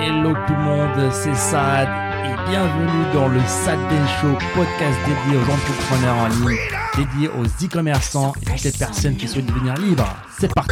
Hello 0.00 0.32
tout 0.46 0.52
le 0.54 0.58
monde, 0.60 1.12
c'est 1.12 1.34
Sad 1.34 1.88
et 2.24 2.50
bienvenue 2.50 3.12
dans 3.12 3.28
le 3.28 3.40
Sad 3.40 3.78
Show, 4.20 4.32
podcast 4.54 4.98
dédié 5.06 5.38
aux 5.38 5.50
entrepreneurs 5.50 6.16
en 6.16 6.28
ligne, 6.28 6.58
dédié 6.96 7.28
aux 7.28 7.44
e-commerçants 7.44 8.32
et 8.42 8.44
toutes 8.44 8.62
les 8.62 8.72
personnes 8.72 9.16
qui 9.16 9.26
souhaitent 9.26 9.46
devenir 9.46 9.74
libres. 9.74 10.08
C'est 10.38 10.52
parti. 10.54 10.70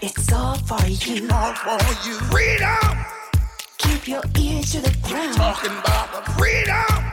It's 0.00 0.32
all 0.32 0.54
for 0.66 0.78
you. 0.86 1.26
all 1.30 1.54
for 1.54 1.78
you. 2.06 2.14
Freedom, 2.30 2.96
Keep 3.78 4.08
your 4.08 4.22
ear 4.38 4.62
to 4.62 4.80
the 4.80 4.92
ground. 5.08 5.34
talking 5.34 5.72
about 5.72 6.24
the 6.24 6.30
freedom. 6.32 7.04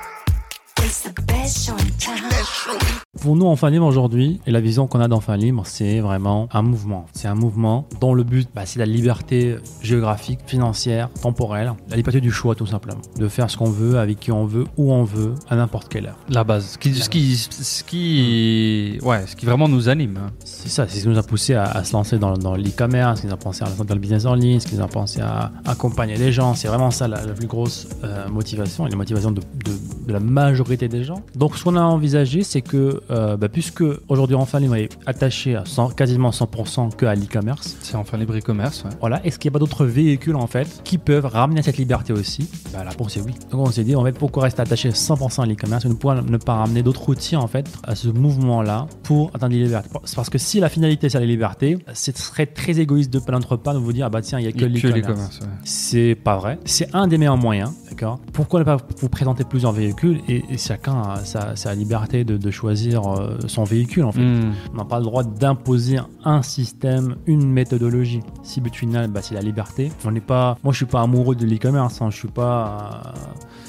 Pour 3.21 3.35
nous, 3.35 3.45
Enfin 3.47 3.69
Libre 3.69 3.85
aujourd'hui, 3.85 4.39
et 4.45 4.51
la 4.51 4.61
vision 4.61 4.87
qu'on 4.87 4.99
a 4.99 5.07
d'Enfin 5.07 5.35
Libre, 5.35 5.63
c'est 5.65 5.99
vraiment 5.99 6.47
un 6.53 6.61
mouvement. 6.61 7.05
C'est 7.13 7.27
un 7.27 7.35
mouvement 7.35 7.87
dont 7.99 8.13
le 8.13 8.23
but, 8.23 8.47
bah, 8.53 8.61
c'est 8.65 8.79
la 8.79 8.85
liberté 8.85 9.55
géographique, 9.81 10.39
financière, 10.45 11.09
temporelle, 11.21 11.73
la 11.89 11.95
liberté 11.97 12.21
du 12.21 12.31
choix 12.31 12.55
tout 12.55 12.65
simplement. 12.65 13.01
De 13.17 13.27
faire 13.27 13.49
ce 13.49 13.57
qu'on 13.57 13.69
veut, 13.69 13.97
avec 13.99 14.19
qui 14.19 14.31
on 14.31 14.45
veut, 14.45 14.65
où 14.77 14.91
on 14.93 15.03
veut, 15.03 15.33
à 15.49 15.55
n'importe 15.55 15.89
quelle 15.89 16.05
heure. 16.07 16.17
La 16.29 16.43
base. 16.43 16.71
Ce 16.73 16.77
qui, 16.77 16.93
ce 16.93 17.09
qui, 17.09 17.35
ce 17.35 17.83
qui, 17.83 18.99
ouais, 19.03 19.25
ce 19.27 19.35
qui 19.35 19.45
vraiment 19.45 19.67
nous 19.67 19.89
anime. 19.89 20.17
hein. 20.17 20.31
C'est 20.43 20.69
ça, 20.69 20.87
c'est 20.87 20.97
ce 20.99 21.03
qui 21.03 21.09
nous 21.09 21.17
a 21.17 21.23
poussé 21.23 21.55
à, 21.55 21.63
à 21.63 21.83
se 21.83 21.93
lancer 21.93 22.17
dans, 22.19 22.33
dans 22.37 22.55
l'e-commerce, 22.55 23.17
ce 23.17 23.21
qui 23.21 23.27
nous 23.27 23.33
a 23.33 23.37
pensé 23.37 23.63
à 23.63 23.69
lancer 23.69 23.83
dans 23.83 23.93
le 23.95 23.99
business 23.99 24.25
en 24.25 24.35
ligne, 24.35 24.59
ce 24.59 24.67
qui 24.67 24.75
nous 24.75 24.83
a 24.83 24.87
pensé 24.87 25.21
à 25.21 25.51
accompagner 25.65 26.15
les 26.17 26.31
gens. 26.31 26.53
C'est 26.53 26.67
vraiment 26.67 26.91
ça 26.91 27.07
la, 27.07 27.25
la 27.25 27.33
plus 27.33 27.47
grosse 27.47 27.87
euh, 28.03 28.27
motivation 28.29 28.85
et 28.87 28.89
la 28.91 28.97
motivation 28.97 29.31
de, 29.31 29.41
de- 29.41 30.05
de 30.07 30.13
la 30.13 30.19
majorité 30.19 30.84
des 30.87 31.03
gens. 31.03 31.21
Donc, 31.35 31.55
ce 31.57 31.63
qu'on 31.63 31.75
a 31.75 31.81
envisagé, 31.81 32.43
c'est 32.43 32.61
que, 32.61 33.01
euh, 33.11 33.37
bah, 33.37 33.49
puisque 33.49 33.83
aujourd'hui, 34.07 34.35
enfin, 34.35 34.59
Libre 34.59 34.75
est 34.75 34.89
attaché 35.05 35.55
à 35.55 35.63
100 35.65 35.89
quasiment 35.95 36.31
100% 36.31 36.95
que 36.95 37.05
à 37.05 37.15
l'e-commerce, 37.15 37.77
C'est 37.81 37.95
enfin 37.95 38.17
libre 38.17 38.35
e-commerce. 38.37 38.83
ouais. 38.83 38.91
voilà, 38.99 39.25
est-ce 39.25 39.37
qu'il 39.39 39.49
n'y 39.49 39.53
a 39.53 39.55
pas 39.55 39.59
d'autres 39.59 39.85
véhicules 39.85 40.35
en 40.35 40.47
fait 40.47 40.81
qui 40.83 40.97
peuvent 40.97 41.25
ramener 41.25 41.61
cette 41.61 41.77
liberté 41.77 42.13
aussi? 42.13 42.49
Bah, 42.73 42.83
La 42.83 42.91
réponse 42.91 43.17
est 43.17 43.21
oui. 43.21 43.33
Donc 43.51 43.67
on 43.67 43.71
s'est 43.71 43.83
dit 43.83 43.95
en 43.95 44.03
fait 44.03 44.13
pourquoi 44.17 44.43
rester 44.43 44.61
attaché 44.61 44.89
100% 44.89 45.41
à 45.41 45.45
l'e-commerce 45.45 45.85
ne 45.85 45.93
pouvoir 45.93 46.23
ne 46.23 46.37
pas 46.37 46.55
ramener 46.55 46.83
d'autres 46.83 47.07
outils 47.09 47.35
en 47.35 47.47
fait 47.47 47.67
à 47.83 47.95
ce 47.95 48.07
mouvement-là 48.07 48.87
pour 49.03 49.31
atteindre 49.33 49.53
les 49.55 49.63
libertés? 49.63 49.89
Parce 50.15 50.29
que 50.29 50.37
si 50.37 50.59
la 50.59 50.69
finalité 50.69 51.09
c'est 51.09 51.19
la 51.19 51.25
liberté, 51.25 51.77
ce 51.93 52.11
serait 52.13 52.45
très 52.47 52.79
égoïste 52.79 53.11
de 53.11 53.21
notre 53.31 53.55
part 53.57 53.73
de 53.73 53.79
vous 53.79 53.93
dire 53.93 54.05
ah 54.05 54.09
bah 54.09 54.21
tiens 54.21 54.39
il 54.39 54.43
n'y 54.43 54.49
a 54.49 54.51
que 54.51 54.65
l'e-commerce. 54.65 54.95
l'e-commerce. 54.95 55.39
ouais. 55.41 55.47
C'est 55.63 56.15
pas 56.15 56.37
vrai. 56.37 56.59
C'est 56.65 56.93
un 56.93 57.07
des 57.07 57.17
meilleurs 57.17 57.37
moyens, 57.37 57.71
d'accord 57.95 58.19
Pourquoi 58.33 58.59
ne 58.59 58.65
pas 58.65 58.77
vous 58.99 59.09
présenter 59.09 59.43
plusieurs 59.43 59.71
véhicules 59.71 60.19
et, 60.27 60.43
et 60.49 60.57
chacun 60.57 61.01
a 61.01 61.17
sa, 61.23 61.55
sa 61.55 61.73
liberté 61.73 62.23
de, 62.23 62.37
de 62.37 62.51
choisir 62.51 63.07
euh, 63.07 63.37
son 63.47 63.63
véhicule 63.63 64.03
en 64.03 64.11
fait. 64.11 64.21
Hmm. 64.21 64.53
On 64.73 64.77
n'a 64.77 64.85
pas 64.85 64.99
le 64.99 65.05
droit 65.05 65.23
d'imposer 65.23 65.99
un 66.23 66.41
système, 66.41 67.15
une 67.25 67.49
méthodologie. 67.49 68.19
Si 68.43 68.59
but 68.61 68.75
final, 68.75 69.09
bah, 69.09 69.21
c'est 69.21 69.35
la 69.35 69.41
liberté. 69.41 69.91
On 70.05 70.11
n'est 70.11 70.19
pas, 70.21 70.57
moi, 70.63 70.73
je 70.73 70.77
suis 70.77 70.85
pas 70.85 71.01
amoureux 71.01 71.35
de 71.35 71.45
l'e-commerce. 71.45 72.01
hein. 72.01 72.09
Je 72.11 72.17
suis 72.17 72.27
pas. 72.27 73.01
euh, 73.05 73.09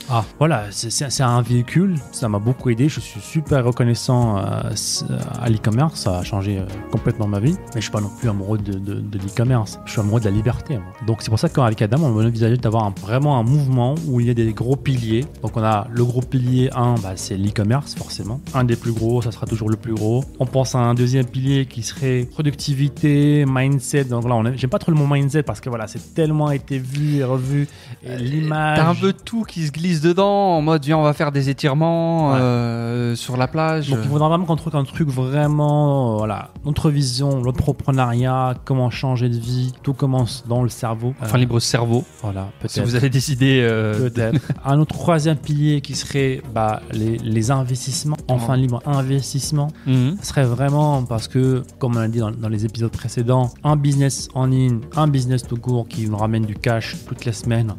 Ah. 0.09 0.25
Voilà, 0.39 0.65
c'est- 0.71 1.21
un 1.23 1.43
véhicule. 1.43 1.97
Ça 2.12 2.29
m'a 2.29 2.39
beaucoup 2.39 2.71
aidé. 2.71 2.89
Je 2.89 3.01
suis 3.01 3.21
super 3.21 3.65
reconnaissant 3.65 4.39
euh, 4.39 4.75
c- 4.75 5.05
à 5.41 5.49
l'e-commerce. 5.49 6.01
Ça 6.03 6.19
a 6.19 6.23
changé 6.23 6.59
euh, 6.59 6.67
complètement 6.93 7.27
ma 7.27 7.41
vie. 7.41 7.57
Mais 7.75 7.81
je 7.81 7.83
suis 7.83 7.91
pas 7.91 8.01
non 8.01 8.11
plus 8.21 8.29
amoureux 8.29 8.59
de, 8.59 8.75
de- 8.75 9.01
de 9.01 9.19
l'e-commerce. 9.19 9.79
Je 9.84 9.93
suis 9.93 10.01
amoureux 10.01 10.21
de 10.21 10.27
la 10.27 10.31
liberté. 10.31 10.75
moi. 10.75 10.84
Donc 11.07 11.23
c'est 11.23 11.31
pour 11.31 11.39
ça 11.39 11.49
qu'avec 11.49 11.81
Adam, 11.83 11.99
on 12.03 12.19
a 12.21 12.25
envisagé 12.27 12.57
d'avoir 12.57 12.91
vraiment 13.01 13.39
un 13.39 13.43
mouvement 13.43 13.95
où 14.07 14.21
il 14.21 14.27
y 14.27 14.31
a 14.31 14.34
des 14.34 14.53
gros 14.53 14.77
piliers. 14.77 15.25
Donc 15.43 15.57
on 15.57 15.62
a 15.65 15.89
le 15.91 16.05
gros 16.05 16.21
pilier 16.21 16.71
1, 16.75 16.95
bah, 17.03 17.12
c'est 17.17 17.37
l'e-commerce 17.37 17.95
forcément. 17.97 18.41
Un 18.55 18.65
des 18.65 18.77
plus 18.77 18.93
gros, 18.93 19.23
ça 19.23 19.33
sera 19.33 19.47
toujours 19.47 19.71
le 19.71 19.77
plus 19.77 19.95
gros. 19.95 20.25
On 20.39 20.47
pense 20.47 20.75
à 20.75 20.79
un 20.79 20.95
deuxième 20.95 21.27
pilier 21.27 21.67
qui 21.67 21.83
serait 21.83 22.29
productivité, 22.31 23.45
mindset. 23.47 24.05
Donc 24.05 24.29
là, 24.29 24.41
j'aime 24.55 24.71
pas 24.71 24.79
trop 24.79 24.93
le 24.93 24.99
mot 24.99 25.07
mindset 25.07 25.43
parce 25.43 25.61
que 25.61 25.69
voilà, 25.69 25.87
c'est 25.87 26.15
tellement 26.15 26.51
été 26.51 26.79
vu 26.79 27.17
et 27.17 27.25
revu. 27.25 27.69
Et 28.05 28.17
l'image. 28.17 28.79
T'as 28.79 28.89
un 28.89 28.95
peu 28.95 29.12
tout 29.12 29.43
qui 29.45 29.67
se 29.67 29.73
glisse 29.73 29.95
dedans 30.00 30.56
en 30.56 30.62
mode 30.62 30.84
viens 30.84 30.98
on 30.98 31.02
va 31.02 31.12
faire 31.12 31.33
des 31.33 31.48
étirements 31.50 32.33
Ouais. 32.33 32.39
euh, 32.41 33.14
sur 33.16 33.37
la 33.37 33.47
plage. 33.48 33.88
Donc 33.91 34.00
il 34.03 34.09
faudra 34.10 34.28
vraiment 34.28 34.44
qu'on 34.44 34.56
trouve 34.56 34.75
un 34.76 34.84
truc 34.84 35.09
vraiment, 35.09 36.15
euh, 36.15 36.16
voilà, 36.19 36.50
notre 36.65 36.91
vision, 36.91 37.43
l'entrepreneuriat, 37.43 38.54
comment 38.65 38.91
changer 38.91 39.28
de 39.28 39.37
vie, 39.38 39.72
tout 39.82 39.93
commence 39.94 40.44
dans 40.48 40.62
le 40.62 40.69
cerveau. 40.69 41.15
Enfin 41.22 41.37
Euh, 41.37 41.41
libre 41.41 41.60
cerveau. 41.60 42.04
Voilà, 42.22 42.48
Si 42.66 42.75
peut-être. 42.75 42.87
vous 42.88 42.94
avez 42.97 43.10
décidé. 43.10 43.66
Peut-être. 43.98 44.41
un 44.65 44.78
autre 44.81 44.94
troisième 44.97 45.37
pilier 45.37 45.81
qui 45.81 45.94
serait 45.94 46.42
bah, 46.54 46.81
les, 46.92 47.19
les 47.19 47.50
investissements, 47.50 48.16
enfin 48.28 48.56
libre 48.56 48.82
investissement, 48.87 49.69
ce 49.87 50.16
serait 50.22 50.44
vraiment 50.44 51.03
parce 51.04 51.28
que, 51.28 51.62
comme 51.78 51.97
on 51.97 52.00
l'a 52.00 52.09
dit 52.09 52.19
dans, 52.19 52.31
dans 52.31 52.48
les 52.48 52.65
épisodes 52.65 52.91
précédents, 52.91 53.50
un 53.65 53.76
business 53.76 54.28
en 54.34 54.47
ligne, 54.47 54.81
un 54.97 55.09
business 55.09 55.42
tout 55.44 55.56
court 55.56 55.87
qui 55.88 56.09
nous 56.09 56.16
ramène 56.16 56.44
du 56.47 56.54
cash 56.54 56.97
toutes 57.09 57.25
les 57.25 57.32
semaines, 57.32 57.75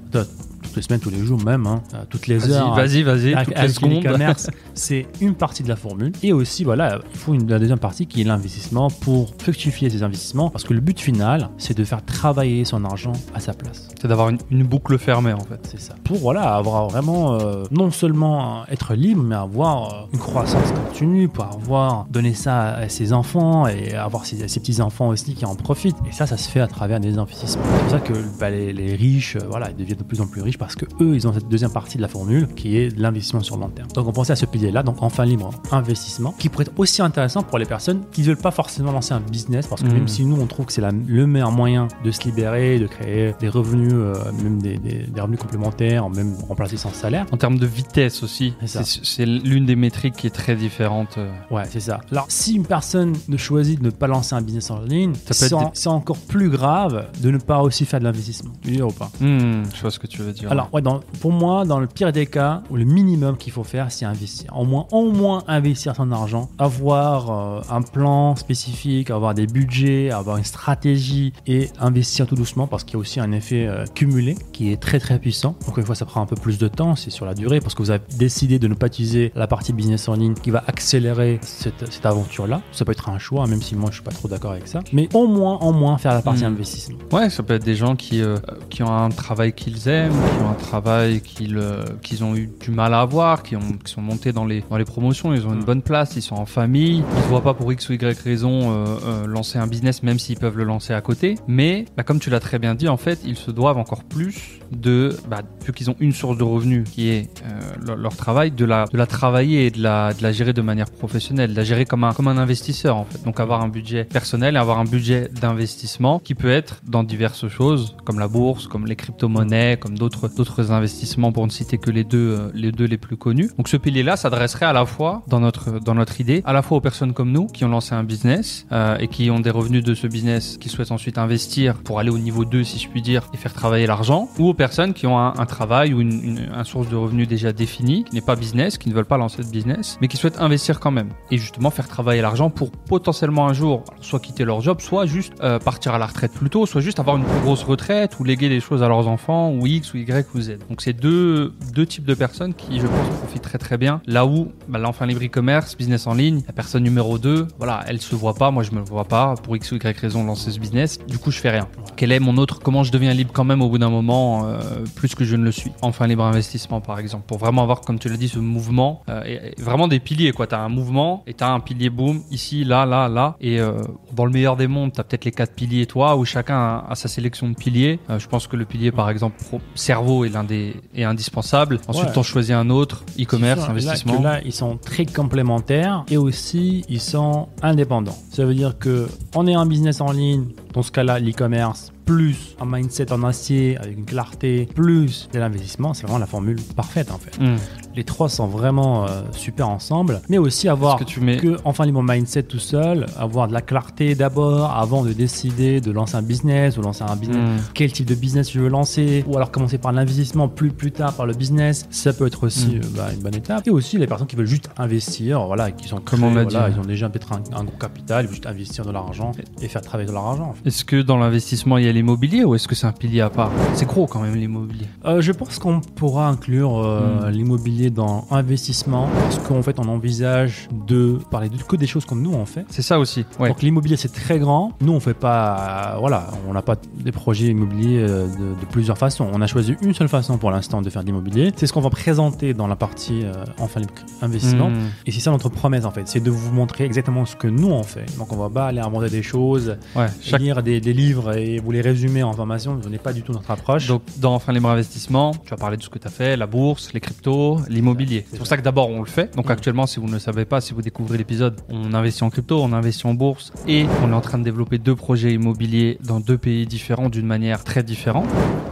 toutes 0.67 0.75
les 0.77 0.81
semaines, 0.83 0.99
tous 0.99 1.09
les 1.09 1.25
jours 1.25 1.43
même, 1.43 1.65
hein, 1.67 1.81
euh, 1.93 1.97
toutes 2.09 2.27
les 2.27 2.49
heures. 2.51 2.75
Vas-y, 2.75 3.03
vas-y, 3.03 3.03
vas-y. 3.03 3.33
avec- 3.33 3.47
Toutes 3.53 3.61
les 3.63 3.69
secondes. 3.69 4.03
l'e-commerce, 4.03 4.49
c'est 4.73 5.05
une 5.21 5.33
partie 5.35 5.63
de 5.63 5.69
la 5.69 5.75
formule. 5.75 6.11
Et 6.23 6.33
aussi, 6.33 6.63
voilà, 6.63 6.99
il 7.13 7.17
faut 7.19 7.33
une, 7.33 7.47
la 7.49 7.59
deuxième 7.59 7.79
partie 7.79 8.05
qui 8.07 8.21
est 8.21 8.23
l'investissement 8.23 8.89
pour 8.89 9.33
fructifier 9.39 9.89
ces 9.89 10.03
investissements. 10.03 10.49
Parce 10.49 10.63
que 10.63 10.73
le 10.73 10.79
but 10.81 10.99
final, 10.99 11.49
c'est 11.57 11.77
de 11.77 11.83
faire 11.83 12.03
travailler 12.05 12.65
son 12.65 12.83
argent 12.85 13.13
à 13.33 13.39
sa 13.39 13.53
place. 13.53 13.87
C'est 14.01 14.07
d'avoir 14.07 14.29
une, 14.29 14.37
une 14.51 14.63
boucle 14.63 14.97
fermée 14.97 15.33
en 15.33 15.39
fait. 15.39 15.59
C'est 15.69 15.79
ça. 15.81 15.95
Pour 16.03 16.17
voilà, 16.17 16.55
avoir 16.55 16.87
vraiment 16.89 17.33
euh, 17.33 17.63
non 17.71 17.91
seulement 17.91 18.61
euh, 18.61 18.63
être 18.71 18.93
libre, 18.93 19.23
mais 19.23 19.35
avoir 19.35 19.93
euh, 19.93 19.97
une 20.13 20.19
croissance 20.19 20.71
continue, 20.87 21.27
pour 21.27 21.45
avoir 21.45 22.05
donné 22.11 22.33
ça 22.33 22.73
à 22.75 22.89
ses 22.89 23.13
enfants 23.13 23.67
et 23.67 23.93
avoir 23.93 24.25
ses, 24.25 24.47
ses 24.47 24.59
petits 24.59 24.81
enfants 24.81 25.09
aussi 25.09 25.33
qui 25.33 25.45
en 25.45 25.55
profitent. 25.55 25.95
Et 26.07 26.11
ça, 26.11 26.25
ça 26.27 26.37
se 26.37 26.49
fait 26.49 26.59
à 26.59 26.67
travers 26.67 26.99
des 26.99 27.17
investissements. 27.17 27.63
C'est 27.63 27.81
pour 27.81 27.91
ça 27.91 27.99
que 27.99 28.13
bah, 28.39 28.49
les, 28.49 28.73
les 28.73 28.95
riches, 28.95 29.35
euh, 29.35 29.45
voilà, 29.49 29.69
ils 29.71 29.75
deviennent 29.75 29.97
de 29.97 30.03
plus 30.03 30.21
en 30.21 30.27
plus 30.27 30.41
riches 30.41 30.56
parce 30.57 30.75
que 30.75 30.85
eux, 31.01 31.15
ils 31.15 31.27
ont 31.27 31.33
cette 31.33 31.47
deuxième 31.47 31.71
partie 31.71 31.97
de 31.97 32.01
la 32.01 32.07
formule 32.07 32.47
qui 32.55 32.77
est 32.77 32.97
l'investissement 32.97 33.41
sur 33.41 33.55
le 33.55 33.61
long 33.61 33.69
terme. 33.69 33.87
Donc 33.93 34.07
on 34.07 34.11
pensait 34.11 34.33
à 34.33 34.35
ce 34.35 34.45
pilier-là, 34.45 34.83
donc 34.83 34.97
enfin 35.01 35.25
libre 35.25 35.49
investissement, 35.71 36.33
qui 36.37 36.49
pourrait 36.49 36.63
être 36.65 36.77
aussi 36.79 37.01
intéressant 37.01 37.43
pour 37.43 37.57
les 37.57 37.65
personnes 37.65 38.01
qui 38.11 38.21
ne 38.21 38.27
veulent 38.27 38.37
pas 38.37 38.51
forcément 38.51 38.91
lancer 38.91 39.13
un 39.13 39.19
business 39.19 39.67
parce 39.67 39.81
que 39.81 39.87
Mhm. 39.87 39.93
même 39.93 40.07
si 40.07 40.25
nous 40.25 40.39
on 40.41 40.45
trouve 40.45 40.65
que 40.65 40.73
c'est 40.73 40.81
le 40.81 41.27
meilleur 41.27 41.51
moyen 41.51 41.87
de 42.03 42.11
se 42.11 42.21
libérer, 42.23 42.79
de 42.79 42.87
créer 42.87 43.33
des 43.39 43.49
revenus, 43.49 43.91
euh, 43.93 44.13
même 44.43 44.61
des, 44.61 44.77
des- 44.77 45.05
des 45.07 45.21
revenus 45.21 45.39
complémentaires, 45.39 46.09
même 46.09 46.35
remplacer 46.47 46.77
son 46.77 46.89
salaire. 46.91 47.25
En 47.31 47.37
termes 47.37 47.59
de 47.59 47.65
vitesse 47.65 48.23
aussi, 48.23 48.53
C'est 48.65 49.25
l'une 49.25 49.65
des 49.65 49.75
métriques 49.75 50.15
qui 50.15 50.27
est 50.27 50.31
très 50.31 50.55
différente. 50.55 51.17
euh. 51.17 51.31
Ouais, 51.51 51.63
c'est 51.69 51.79
ça. 51.79 52.01
Alors, 52.11 52.25
si 52.29 52.55
une 52.55 52.65
personne 52.65 53.13
ne 53.27 53.37
choisit 53.37 53.79
de 53.79 53.85
ne 53.85 53.89
pas 53.91 54.07
lancer 54.07 54.35
un 54.35 54.41
business 54.41 54.69
en 54.71 54.81
ligne, 54.81 55.13
Ça 55.13 55.19
peut 55.29 55.33
c'est 55.33 55.49
des- 55.49 55.87
encore 55.87 56.17
plus 56.17 56.49
grave 56.49 57.07
de 57.21 57.31
ne 57.31 57.37
pas 57.37 57.61
aussi 57.61 57.85
faire 57.85 57.99
de 57.99 58.05
l'investissement. 58.05 58.51
Tu 58.61 58.69
veux 58.69 58.75
dire 58.75 58.87
ou 58.87 58.91
pas 58.91 59.09
Hmm, 59.19 59.63
je 59.73 59.81
vois 59.81 59.91
ce 59.91 59.99
que 59.99 60.07
tu 60.07 60.21
veux 60.21 60.31
dire. 60.33 60.46
Alors, 60.51 60.69
ouais, 60.73 60.81
dans- 60.81 60.99
pour 61.21 61.31
moi, 61.31 61.65
dans 61.65 61.79
le 61.79 61.87
pire 61.87 62.11
des 62.11 62.25
cas, 62.25 62.61
le 62.71 62.83
minimum 62.85 63.37
qu'il 63.37 63.51
faut 63.53 63.63
faire, 63.63 63.91
c'est 63.91 64.05
investir. 64.05 64.55
Au 64.57 64.65
moins, 64.65 64.85
au 64.91 65.11
moins 65.11 65.43
investir 65.47 65.95
son 65.95 66.11
argent, 66.11 66.49
avoir 66.57 67.31
euh, 67.31 67.61
un 67.69 67.81
plan 67.81 68.35
spécifique, 68.35 69.09
avoir 69.11 69.33
des 69.33 69.47
budgets, 69.47 70.11
avoir 70.11 70.37
une 70.37 70.43
stratégie 70.43 71.33
et 71.47 71.69
investir 71.79 72.27
tout 72.27 72.35
doucement 72.35 72.67
parce 72.67 72.83
qu'il 72.83 72.93
y 72.93 72.97
a 72.97 72.99
aussi 72.99 73.19
un 73.19 73.31
effet 73.31 73.67
euh, 73.67 73.85
cumulé 73.93 74.35
qui 74.53 74.71
est 74.71 74.77
très 74.77 74.99
très 74.99 75.19
puissant. 75.19 75.55
Encore 75.65 75.79
une 75.79 75.85
fois, 75.85 75.95
ça 75.95 76.05
prend 76.05 76.21
un 76.21 76.25
peu 76.25 76.35
plus 76.35 76.57
de 76.57 76.67
temps, 76.67 76.95
c'est 76.95 77.09
sur 77.11 77.25
la 77.25 77.33
durée 77.33 77.59
parce 77.59 77.73
que 77.75 77.81
vous 77.83 77.91
avez 77.91 78.03
décidé 78.17 78.59
de 78.59 78.67
ne 78.67 78.73
pas 78.73 78.87
utiliser 78.87 79.31
la 79.35 79.47
partie 79.47 79.73
business 79.73 80.07
en 80.07 80.13
ligne 80.13 80.33
qui 80.33 80.51
va 80.51 80.63
accélérer 80.67 81.39
cette, 81.41 81.91
cette 81.91 82.05
aventure-là. 82.05 82.61
Ça 82.71 82.85
peut 82.85 82.91
être 82.91 83.09
un 83.09 83.19
choix, 83.19 83.47
même 83.47 83.61
si 83.61 83.75
moi 83.75 83.89
je 83.89 83.95
suis 83.95 84.03
pas 84.03 84.11
trop 84.11 84.27
d'accord 84.27 84.51
avec 84.51 84.67
ça. 84.67 84.79
Mais 84.93 85.09
au 85.13 85.27
moins, 85.27 85.57
au 85.59 85.71
moins 85.73 85.97
faire 85.97 86.13
la 86.13 86.21
partie 86.21 86.43
Mhm. 86.43 86.53
investissement. 86.53 86.97
Ouais, 87.11 87.29
ça 87.29 87.43
peut 87.43 87.53
être 87.55 87.63
des 87.65 87.75
gens 87.75 87.95
qui, 87.95 88.21
euh, 88.21 88.37
qui 88.69 88.83
ont 88.83 88.93
un 88.95 89.09
travail 89.09 89.53
qu'ils 89.53 89.87
aiment, 89.87 90.13
un 90.45 90.53
travail 90.53 91.21
qu'ils 91.21 91.57
euh, 91.57 91.83
qu'ils 92.01 92.23
ont 92.23 92.35
eu 92.35 92.49
du 92.59 92.71
mal 92.71 92.93
à 92.93 93.01
avoir, 93.01 93.43
qui, 93.43 93.55
ont, 93.55 93.73
qui 93.83 93.91
sont 93.91 94.01
montés 94.01 94.31
dans 94.33 94.45
les, 94.45 94.63
dans 94.69 94.77
les 94.77 94.85
promotions, 94.85 95.33
ils 95.33 95.45
ont 95.45 95.53
une 95.53 95.61
Mm. 95.61 95.65
bonne 95.65 95.81
place, 95.81 96.15
ils 96.15 96.21
sont 96.21 96.35
en 96.35 96.45
famille, 96.45 97.03
ils 97.15 97.21
ne 97.23 97.27
voient 97.27 97.41
pas 97.41 97.53
pour 97.53 97.71
X 97.71 97.89
ou 97.89 97.93
Y 97.93 98.19
raison 98.21 98.71
euh, 98.71 98.85
euh, 99.05 99.27
lancer 99.27 99.57
un 99.59 99.67
business 99.67 100.03
même 100.03 100.19
s'ils 100.19 100.37
peuvent 100.37 100.57
le 100.57 100.63
lancer 100.63 100.93
à 100.93 101.01
côté. 101.01 101.35
Mais 101.47 101.85
bah, 101.97 102.03
comme 102.03 102.19
tu 102.19 102.29
l'as 102.29 102.39
très 102.39 102.59
bien 102.59 102.75
dit, 102.75 102.87
en 102.87 102.97
fait, 102.97 103.19
ils 103.25 103.35
se 103.35 103.51
doivent 103.51 103.77
encore 103.77 104.03
plus 104.03 104.59
de, 104.71 105.15
bah, 105.29 105.41
vu 105.65 105.73
qu'ils 105.73 105.89
ont 105.89 105.95
une 105.99 106.11
source 106.13 106.37
de 106.37 106.43
revenus 106.43 106.83
qui 106.89 107.09
est 107.09 107.43
euh, 107.45 107.59
leur, 107.85 107.95
leur 107.97 108.15
travail, 108.15 108.51
de 108.51 108.65
la, 108.65 108.85
de 108.85 108.97
la 108.97 109.05
travailler 109.07 109.65
et 109.65 109.71
de 109.71 109.81
la, 109.81 110.13
de 110.13 110.21
la 110.23 110.31
gérer 110.31 110.53
de 110.53 110.61
manière 110.61 110.89
professionnelle, 110.89 111.51
de 111.51 111.55
la 111.55 111.63
gérer 111.63 111.85
comme 111.85 112.03
un, 112.03 112.13
comme 112.13 112.27
un 112.27 112.37
investisseur 112.37 112.95
en 112.97 113.05
fait. 113.05 113.23
Donc 113.23 113.39
avoir 113.39 113.61
un 113.61 113.69
budget 113.69 114.03
personnel 114.03 114.55
et 114.55 114.59
avoir 114.59 114.79
un 114.79 114.85
budget 114.85 115.29
d'investissement 115.41 116.19
qui 116.19 116.35
peut 116.35 116.51
être 116.51 116.81
dans 116.87 117.03
diverses 117.03 117.47
choses, 117.47 117.95
comme 118.05 118.19
la 118.19 118.27
bourse, 118.27 118.67
comme 118.67 118.85
les 118.85 118.95
crypto-monnaies, 118.95 119.77
comme 119.77 119.97
d'autres 119.97 120.26
d'autres 120.35 120.71
investissements 120.71 121.31
pour 121.31 121.45
ne 121.45 121.51
citer 121.51 121.77
que 121.77 121.91
les 121.91 122.03
deux 122.03 122.37
euh, 122.37 122.51
les 122.53 122.71
deux 122.71 122.85
les 122.85 122.97
plus 122.97 123.17
connus. 123.17 123.49
Donc 123.57 123.67
ce 123.67 123.77
pilier-là 123.77 124.17
s'adresserait 124.17 124.65
à 124.65 124.73
la 124.73 124.85
fois 124.85 125.23
dans 125.27 125.39
notre 125.39 125.79
dans 125.79 125.95
notre 125.95 126.19
idée, 126.21 126.41
à 126.45 126.53
la 126.53 126.61
fois 126.61 126.77
aux 126.77 126.81
personnes 126.81 127.13
comme 127.13 127.31
nous 127.31 127.47
qui 127.47 127.65
ont 127.65 127.69
lancé 127.69 127.93
un 127.93 128.03
business 128.03 128.65
euh, 128.71 128.97
et 128.99 129.07
qui 129.07 129.29
ont 129.31 129.39
des 129.39 129.49
revenus 129.49 129.83
de 129.83 129.93
ce 129.93 130.07
business, 130.07 130.57
qui 130.57 130.69
souhaitent 130.69 130.91
ensuite 130.91 131.17
investir 131.17 131.75
pour 131.75 131.99
aller 131.99 132.09
au 132.09 132.17
niveau 132.17 132.45
2 132.45 132.63
si 132.63 132.79
je 132.79 132.89
puis 132.89 133.01
dire 133.01 133.27
et 133.33 133.37
faire 133.37 133.53
travailler 133.53 133.87
l'argent, 133.87 134.29
ou 134.37 134.49
aux 134.49 134.53
personnes 134.53 134.93
qui 134.93 135.07
ont 135.07 135.17
un, 135.17 135.45
travail 135.45 135.93
ou 135.93 136.01
une, 136.01 136.49
un 136.53 136.63
source 136.63 136.89
de 136.89 136.95
revenus 136.95 137.27
déjà 137.27 137.53
défini, 137.53 138.03
qui 138.03 138.15
n'est 138.15 138.21
pas 138.21 138.35
business, 138.35 138.77
qui 138.77 138.89
ne 138.89 138.93
veulent 138.93 139.05
pas 139.05 139.17
lancer 139.17 139.43
de 139.43 139.49
business, 139.49 139.97
mais 140.01 140.07
qui 140.07 140.17
souhaitent 140.17 140.39
investir 140.39 140.79
quand 140.79 140.91
même 140.91 141.09
et 141.31 141.37
justement 141.37 141.69
faire 141.69 141.87
travailler 141.87 142.21
l'argent 142.21 142.49
pour 142.49 142.71
potentiellement 142.71 143.47
un 143.47 143.53
jour 143.53 143.83
soit 144.01 144.19
quitter 144.19 144.45
leur 144.45 144.61
job, 144.61 144.81
soit 144.81 145.05
juste 145.05 145.33
euh, 145.41 145.59
partir 145.59 145.93
à 145.93 145.97
la 145.97 146.05
retraite 146.05 146.31
plus 146.31 146.49
tôt, 146.49 146.65
soit 146.65 146.81
juste 146.81 146.99
avoir 146.99 147.17
une 147.17 147.23
plus 147.23 147.39
grosse 147.41 147.63
retraite 147.63 148.19
ou 148.19 148.23
léguer 148.23 148.49
des 148.49 148.59
choses 148.59 148.83
à 148.83 148.87
leurs 148.87 149.07
enfants 149.07 149.51
ou 149.51 149.65
X 149.65 149.93
ou 149.93 149.97
Y 149.97 150.16
ou 150.33 150.41
Z. 150.41 150.57
Donc 150.69 150.81
c'est 150.81 150.93
deux 150.93 151.53
deux 151.73 151.85
types 151.85 152.05
de 152.05 152.13
personnes 152.13 152.53
qui 152.53 152.79
je 152.79 152.87
pense 152.87 153.07
profitent 153.19 153.41
très 153.43 153.57
très 153.57 153.77
bien. 153.77 154.01
Là 154.07 154.25
où 154.25 154.51
bah, 154.67 154.79
là 154.79 154.87
enfin 154.89 155.05
libre 155.05 155.23
e-commerce, 155.23 155.75
business 155.77 156.07
en 156.07 156.13
ligne, 156.13 156.41
la 156.47 156.53
personne 156.53 156.83
numéro 156.83 157.17
2, 157.17 157.47
voilà, 157.57 157.83
elle 157.87 158.01
se 158.01 158.15
voit 158.15 158.33
pas, 158.33 158.51
moi 158.51 158.63
je 158.63 158.71
me 158.71 158.81
vois 158.81 159.05
pas 159.05 159.35
pour 159.41 159.55
X 159.55 159.71
ou 159.71 159.75
Y 159.75 159.97
raison 159.99 160.23
lancer 160.23 160.51
ce 160.51 160.59
business. 160.59 160.99
Du 161.07 161.17
coup, 161.17 161.31
je 161.31 161.39
fais 161.39 161.49
rien. 161.49 161.67
Quel 161.95 162.11
est 162.11 162.19
mon 162.19 162.37
autre 162.37 162.59
comment 162.59 162.83
je 162.83 162.91
deviens 162.91 163.13
libre 163.13 163.31
quand 163.33 163.43
même 163.43 163.61
au 163.61 163.69
bout 163.69 163.77
d'un 163.77 163.89
moment 163.89 164.45
euh, 164.47 164.59
plus 164.95 165.15
que 165.15 165.25
je 165.25 165.35
ne 165.35 165.43
le 165.43 165.51
suis? 165.51 165.71
Enfin 165.81 166.07
libre 166.07 166.23
investissement 166.23 166.81
par 166.81 166.99
exemple 166.99 167.25
pour 167.27 167.37
vraiment 167.37 167.63
avoir 167.63 167.81
comme 167.81 167.99
tu 167.99 168.09
l'as 168.09 168.17
dit 168.17 168.27
ce 168.27 168.39
mouvement 168.39 169.01
euh, 169.09 169.23
et, 169.25 169.61
vraiment 169.61 169.87
des 169.87 169.99
piliers 169.99 170.31
quoi, 170.31 170.47
tu 170.47 170.55
as 170.55 170.59
un 170.61 170.69
mouvement 170.69 171.23
et 171.27 171.33
tu 171.33 171.43
as 171.43 171.51
un 171.51 171.59
pilier 171.59 171.89
boom 171.89 172.21
ici 172.31 172.63
là 172.63 172.85
là 172.85 173.07
là 173.07 173.35
et 173.41 173.59
euh, 173.59 173.73
dans 174.13 174.25
le 174.25 174.31
meilleur 174.31 174.55
des 174.55 174.67
mondes, 174.67 174.93
tu 174.93 174.99
as 174.99 175.03
peut-être 175.03 175.25
les 175.25 175.31
quatre 175.31 175.53
piliers 175.53 175.85
toi 175.85 176.15
où 176.15 176.25
chacun 176.25 176.83
a, 176.87 176.95
sa 176.95 177.07
sélection 177.07 177.49
de 177.49 177.55
piliers. 177.55 177.99
Je 178.17 178.27
pense 178.27 178.47
que 178.47 178.55
le 178.55 178.65
pilier 178.65 178.91
par 178.91 179.09
exemple 179.09 179.37
pro- 179.43 179.61
cerveau 179.75 180.06
est 180.25 180.29
l'un 180.29 180.43
des 180.43 180.75
est 180.95 181.03
indispensable. 181.03 181.79
Ensuite, 181.87 182.07
Ouais. 182.07 182.13
t'en 182.13 182.23
choisis 182.23 182.51
un 182.53 182.69
autre, 182.69 183.03
e-commerce, 183.19 183.61
là- 183.61 183.69
investissement. 183.71 184.17
que 184.17 184.23
Là, 184.23 184.41
ils 184.43 184.53
sont 184.53 184.77
très 184.77 185.05
complémentaires 185.05 186.03
et 186.09 186.17
aussi 186.17 186.85
ils 186.89 187.01
sont 187.01 187.47
indépendants. 187.61 188.17
Ça 188.31 188.45
veut 188.45 188.55
dire 188.55 188.77
que 188.77 189.07
on 189.35 189.47
est 189.47 189.53
un 189.55 189.65
business 189.65 190.01
en 190.01 190.11
ligne, 190.11 190.45
dans 190.73 190.81
ce 190.81 190.91
cas-là, 190.91 191.19
l'e-commerce 191.19 191.91
plus 192.05 192.55
un 192.61 192.65
mindset 192.65 193.11
en 193.11 193.21
acier 193.23 193.77
avec 193.77 193.97
une 193.97 194.05
clarté, 194.05 194.67
plus 194.73 195.27
de 195.33 195.39
l'investissement, 195.39 195.93
c'est 195.93 196.03
vraiment 196.03 196.19
la 196.19 196.25
formule 196.25 196.55
parfaite 196.75 197.11
en 197.11 197.17
fait. 197.17 197.37
Hmm. 197.37 197.57
Les 197.97 198.03
trois 198.03 198.29
sont 198.29 198.47
vraiment 198.47 199.03
euh, 199.05 199.07
super 199.31 199.67
ensemble, 199.67 200.21
mais 200.29 200.37
aussi 200.37 200.69
avoir 200.69 200.97
que 200.97 201.03
tu 201.03 201.19
mets 201.19 201.37
que 201.37 201.57
enfin 201.65 201.83
libre 201.85 202.01
mindset 202.03 202.43
tout 202.43 202.59
seul, 202.59 203.07
avoir 203.17 203.47
de 203.49 203.53
la 203.53 203.61
clarté 203.61 204.13
d'abord 204.15 204.71
avant 204.71 205.03
de 205.03 205.11
décider 205.13 205.81
de 205.81 205.91
lancer 205.91 206.15
un 206.15 206.21
business 206.21 206.77
ou 206.77 206.81
lancer 206.83 207.03
un 207.03 207.15
business. 207.15 207.37
Hmm. 207.37 207.57
Quel 207.73 207.91
type 207.91 208.05
de 208.05 208.13
business 208.15 208.51
je 208.51 208.59
veux 208.59 208.69
lancer 208.69 209.25
ou 209.27 209.35
alors 209.35 209.49
commencer 209.51 209.79
par 209.79 209.91
l'investissement 209.91 210.47
plus 210.47 210.69
plus 210.71 210.91
tard 210.91 211.13
par 211.13 211.25
le 211.25 211.33
business, 211.33 211.87
ça 211.89 212.13
peut 212.13 212.27
être 212.27 212.43
aussi 212.45 212.67
Mm. 212.67 212.81
euh, 212.83 212.87
bah, 212.95 213.07
une 213.15 213.21
bonne 213.23 213.35
étape. 213.35 213.67
Et 213.67 213.71
aussi 213.71 213.97
les 213.97 214.05
personnes 214.07 214.27
qui 214.27 214.35
veulent 214.35 214.45
juste 214.45 214.69
investir, 214.77 215.43
voilà, 215.47 215.71
qui 215.71 215.87
sont 215.87 215.97
Comme 215.99 216.23
on 216.23 216.27
très- 216.31 216.43
l'a 216.43 216.49
voilà, 216.49 216.69
dit. 216.69 216.75
ils 216.77 216.79
ont 216.79 216.85
déjà 216.85 217.09
peut-être 217.09 217.33
un, 217.33 217.41
un 217.59 217.63
gros 217.63 217.77
capital, 217.77 218.23
ils 218.23 218.27
veulent 218.27 218.35
juste 218.35 218.45
investir 218.45 218.85
de 218.85 218.91
l'argent 218.91 219.31
et 219.61 219.67
faire 219.67 219.81
travailler 219.81 220.07
de 220.07 220.13
leur 220.13 220.25
argent. 220.25 220.49
en 220.49 220.53
fait. 220.53 220.67
Est-ce 220.67 220.85
que 220.85 221.01
dans 221.01 221.17
l'investissement 221.17 221.77
il 221.79 221.85
y 221.85 221.89
a 221.89 221.91
l'immobilier 221.91 222.43
ou 222.43 222.53
est-ce 222.53 222.67
que 222.67 222.75
c'est 222.75 222.85
un 222.87 222.91
pilier 222.91 223.21
à 223.21 223.29
part? 223.31 223.51
C'est 223.73 223.87
gros 223.87 224.05
quand 224.05 224.19
même 224.21 224.35
l'immobilier. 224.35 224.85
Euh, 225.05 225.19
je 225.21 225.31
pense 225.31 225.57
qu'on 225.57 225.81
pourra 225.81 226.27
inclure 226.29 226.77
euh, 226.77 227.27
Mm. 227.27 227.29
l'immobilier 227.31 227.86
dans 227.89 228.25
investissement 228.31 229.07
parce 229.21 229.39
qu'en 229.39 229.61
fait 229.61 229.79
on 229.79 229.87
envisage 229.87 230.67
de 230.87 231.19
parler 231.31 231.49
de 231.49 231.57
que 231.57 231.75
des 231.75 231.87
choses 231.87 232.05
comme 232.05 232.21
nous 232.21 232.33
on 232.33 232.45
fait. 232.45 232.65
C'est 232.69 232.81
ça 232.81 232.99
aussi. 232.99 233.25
Ouais. 233.39 233.49
Donc 233.49 233.61
l'immobilier 233.61 233.97
c'est 233.97 234.13
très 234.13 234.39
grand. 234.39 234.73
Nous 234.81 234.93
on 234.93 234.99
fait 234.99 235.13
pas, 235.13 235.93
euh, 235.95 235.99
voilà, 235.99 236.27
on 236.47 236.53
n'a 236.53 236.61
pas 236.61 236.75
des 236.99 237.11
projets 237.11 237.47
immobiliers 237.47 237.99
euh, 237.99 238.27
de, 238.27 238.59
de 238.59 238.65
plusieurs 238.71 238.97
façons. 238.97 239.27
On 239.33 239.41
a 239.41 239.47
choisi 239.47 239.75
une 239.81 239.93
seule 239.93 240.07
façon 240.09 240.37
pour 240.37 240.51
l'instant 240.51 240.81
de 240.81 240.89
faire 240.89 241.01
de 241.01 241.07
l'immobilier. 241.07 241.51
C'est 241.55 241.67
ce 241.67 241.73
qu'on 241.73 241.81
va 241.81 241.89
présenter 241.89 242.53
dans 242.53 242.67
la 242.67 242.75
partie 242.75 243.23
euh, 243.23 243.33
enfin 243.59 243.81
investissement. 244.21 244.69
Hmm. 244.69 244.89
Et 245.05 245.11
c'est 245.11 245.19
ça 245.19 245.31
notre 245.31 245.49
promesse 245.49 245.85
en 245.85 245.91
fait, 245.91 246.07
c'est 246.07 246.19
de 246.19 246.31
vous 246.31 246.51
montrer 246.51 246.85
exactement 246.85 247.25
ce 247.25 247.35
que 247.35 247.47
nous 247.47 247.69
on 247.69 247.83
fait. 247.83 248.05
Donc 248.17 248.31
on 248.31 248.37
va 248.37 248.49
pas 248.49 248.67
aller 248.67 248.79
inventer 248.79 249.09
des 249.09 249.23
choses, 249.23 249.77
Ouais. 249.95 250.07
Chaque... 250.21 250.41
lire 250.41 250.61
des, 250.63 250.79
des 250.79 250.93
livres 250.93 251.35
et 251.35 251.59
vous 251.59 251.71
les 251.71 251.81
résumer 251.81 252.23
en 252.23 252.33
formation. 252.33 252.79
Ce 252.83 252.89
n'est 252.89 252.97
pas 252.97 253.13
du 253.13 253.21
tout 253.23 253.31
notre 253.33 253.51
approche. 253.51 253.87
Donc 253.87 254.01
dans 254.17 254.35
Enfin 254.35 254.53
Libre 254.53 254.69
Investissement, 254.69 255.31
tu 255.45 255.53
as 255.53 255.57
parlé 255.57 255.77
de 255.77 255.83
ce 255.83 255.89
que 255.89 255.97
tu 255.99 256.07
as 256.07 256.11
fait, 256.11 256.37
la 256.37 256.47
bourse, 256.47 256.93
les 256.93 256.99
cryptos, 256.99 257.59
l'immobilier. 257.77 258.25
C'est 258.29 258.37
pour 258.37 258.47
ça 258.47 258.57
que 258.57 258.61
d'abord 258.61 258.89
on 258.89 258.99
le 258.99 259.05
fait. 259.07 259.35
Donc 259.35 259.47
Mm. 259.47 259.51
actuellement, 259.51 259.85
si 259.87 259.99
vous 259.99 260.07
ne 260.07 260.13
le 260.13 260.19
savez 260.19 260.45
pas, 260.45 260.59
si 260.61 260.73
vous 260.73 260.81
découvrez 260.81 261.17
l'épisode, 261.17 261.55
on 261.69 261.93
investit 261.93 262.23
en 262.23 262.29
crypto, 262.29 262.59
on 262.61 262.73
investit 262.73 263.07
en 263.07 263.13
bourse 263.13 263.51
et 263.67 263.85
on 264.03 264.11
est 264.11 264.15
en 264.15 264.21
train 264.21 264.37
de 264.37 264.43
développer 264.43 264.77
deux 264.77 264.95
projets 264.95 265.33
immobiliers 265.33 265.97
dans 266.03 266.19
deux 266.19 266.37
pays 266.37 266.65
différents 266.65 267.09
d'une 267.09 267.25
manière 267.25 267.63
très 267.63 267.83
différente. 267.83 268.27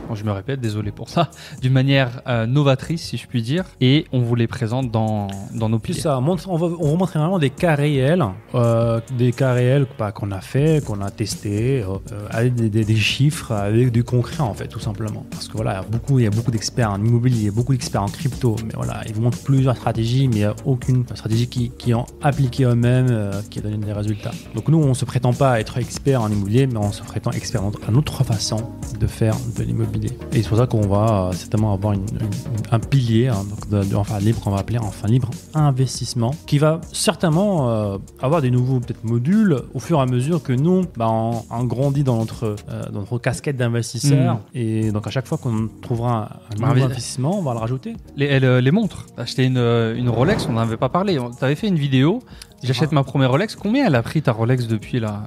Bon, 0.08 0.14
je 0.16 0.24
me 0.24 0.32
répète, 0.32 0.60
désolé 0.62 0.92
pour 0.92 1.10
ça. 1.10 1.32
D'une 1.62 1.74
manière 1.74 2.22
euh, 2.28 2.46
novatrice, 2.46 3.02
si 3.02 3.18
je 3.18 3.26
puis 3.28 3.42
dire. 3.42 3.64
Et 3.82 4.06
on 4.12 4.20
vous 4.22 4.36
les 4.36 4.46
présente 4.48 4.92
dans, 4.92 5.28
dans 5.54 5.68
nos 5.70 5.80
piliers. 5.80 6.00
ça, 6.00 6.20
on, 6.20 6.22
montre- 6.22 6.48
on 6.48 6.58
va, 6.58 6.68
on 6.80 6.92
va 6.92 6.96
montrer 6.98 7.18
vraiment 7.18 7.40
des 7.40 7.50
cas 7.50 7.74
réels, 7.74 8.24
euh, 8.54 9.00
des 9.18 9.32
cas 9.32 9.54
réels 9.54 9.88
bah, 9.98 10.12
qu'on 10.12 10.32
a 10.32 10.42
fait, 10.42 10.84
qu'on 10.86 11.02
a 11.02 11.10
testé, 11.10 11.82
euh, 11.82 11.96
euh, 12.12 12.28
avec 12.30 12.54
des, 12.54 12.70
des- 12.70 12.86
des 12.86 12.96
chiffres, 12.96 13.52
avec 13.52 13.92
du 13.92 14.04
concret 14.04 14.42
en 14.42 14.54
fait, 14.54 14.68
tout 14.68 14.80
simplement. 14.80 15.26
Parce 15.32 15.48
que 15.48 15.54
voilà, 15.54 15.72
il 15.72 15.76
y 15.76 15.80
a 15.80 15.90
beaucoup, 15.90 16.20
il 16.20 16.24
y 16.26 16.28
a 16.28 16.32
beaucoup 16.32 16.52
d'experts 16.52 16.92
en 16.92 17.04
immobilier, 17.04 17.50
beaucoup 17.50 17.72
d'experts 17.74 18.04
en 18.04 18.08
crypto, 18.10 18.56
mais 18.64 18.74
voilà, 18.76 18.85
ils 19.08 19.14
vous 19.14 19.22
montrent 19.22 19.40
plusieurs 19.44 19.76
stratégies, 19.76 20.28
mais 20.28 20.36
il 20.36 20.40
n'y 20.40 20.44
a 20.46 20.56
aucune 20.66 21.06
stratégie 21.14 21.48
qui, 21.48 21.72
qui 21.78 21.94
ont 21.94 22.06
appliqué 22.22 22.64
eux-mêmes, 22.66 23.08
euh, 23.10 23.32
qui 23.50 23.60
a 23.60 23.62
donné 23.62 23.78
des 23.78 23.94
résultats. 23.94 24.32
Donc 24.56 24.68
nous, 24.68 24.78
on 24.78 24.94
se 24.94 25.06
prétend 25.06 25.34
pas 25.34 25.60
être 25.60 25.78
expert 25.78 26.22
en 26.22 26.30
immobilier, 26.32 26.68
mais 26.68 26.78
on 26.78 26.92
se 26.92 27.02
prétend 27.04 27.32
expert 27.32 27.62
dans 27.62 27.72
à 27.88 27.92
notre 27.92 28.24
façon 28.24 28.58
de 29.00 29.08
faire 29.08 29.36
de 29.58 29.64
l'immobilier. 29.64 30.12
Et 30.34 30.42
c'est 30.42 30.50
pour 30.50 30.58
ça 30.58 30.68
qu'on 30.68 30.88
va 30.88 31.28
euh, 31.30 31.32
certainement 31.34 31.74
avoir 31.74 31.94
une- 31.94 32.02
une- 32.02 32.30
un 32.72 32.80
pilier, 32.80 33.28
hein, 33.28 33.44
donc 33.50 33.70
de, 33.70 33.90
de 33.90 33.96
enfin 33.96 34.20
libre, 34.20 34.40
qu'on 34.42 34.52
va 34.52 34.60
appeler 34.60 34.78
enfin 34.80 35.08
libre 35.08 35.30
investissement, 35.54 36.32
qui 36.46 36.58
va 36.58 36.80
certainement 36.92 37.70
euh, 37.70 37.98
avoir 38.22 38.42
des 38.42 38.52
nouveaux 38.52 38.80
peut-être 38.80 39.04
modules 39.04 39.58
au 39.74 39.80
fur 39.80 40.00
et 40.00 40.02
à 40.02 40.06
mesure 40.06 40.42
que 40.44 40.54
nous, 40.54 40.84
bah, 40.96 41.10
on, 41.10 41.44
on 41.50 41.64
grandit 41.66 42.04
dans 42.04 42.18
notre, 42.18 42.56
dans 42.92 43.00
notre 43.00 43.18
casquette 43.20 43.58
d'investisseurs. 43.58 44.36
Mm. 44.36 44.40
Et 44.54 44.92
donc 44.92 45.08
à 45.08 45.10
chaque 45.10 45.28
fois 45.28 45.38
qu'on 45.38 45.70
trouvera 45.82 46.12
un, 46.14 46.24
un 46.24 46.60
Bah, 46.62 46.74
nouveau 46.74 46.86
investissement, 46.86 47.40
on 47.40 47.42
va 47.42 47.54
le 47.54 47.60
rajouter. 47.60 47.96
Les, 48.16 48.26
elle, 48.26 48.46
les 48.60 48.72
montres. 48.76 49.08
Acheté 49.18 49.46
une, 49.46 49.58
euh, 49.58 49.96
une 49.96 50.10
Rolex, 50.10 50.46
on 50.48 50.54
n'en 50.54 50.62
avait 50.62 50.78
pas 50.78 50.90
parlé. 50.90 51.18
T'avais 51.40 51.56
fait 51.56 51.68
une 51.68 51.80
vidéo. 51.80 52.22
J'achète 52.64 52.92
ma 52.92 53.04
première 53.04 53.32
Rolex. 53.32 53.56
Combien 53.56 53.86
elle 53.88 53.96
a 53.96 54.04
pris 54.04 54.22
ta 54.22 54.32
Rolex 54.32 54.68
depuis 54.68 55.00
là 55.00 55.24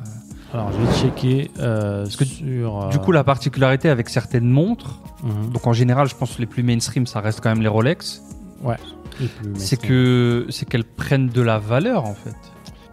Alors 0.55 0.71
je 0.73 0.79
vais 0.79 0.95
checker 0.97 1.51
euh, 1.61 2.05
que 2.07 2.25
sur... 2.25 2.83
euh, 2.83 2.89
Du 2.91 2.99
coup, 2.99 3.13
la 3.13 3.25
particularité 3.25 3.89
avec 3.91 4.09
certaines 4.09 4.49
montres, 4.49 5.01
mhm. 5.23 5.51
donc 5.53 5.67
en 5.67 5.73
général, 5.73 6.09
je 6.09 6.15
pense 6.15 6.35
que 6.37 6.41
les 6.41 6.47
plus 6.47 6.63
mainstream, 6.63 7.07
ça 7.07 7.21
reste 7.21 7.41
quand 7.41 7.49
même 7.51 7.63
les 7.63 7.69
Rolex, 7.69 8.23
plus 9.17 9.29
c'est 9.57 9.77
que 9.81 10.47
c'est 10.51 10.67
qu'elles 10.69 10.85
prennent 10.85 11.29
de 11.29 11.43
la 11.43 11.59
valeur 11.59 12.05
en 12.07 12.15
fait. 12.15 12.37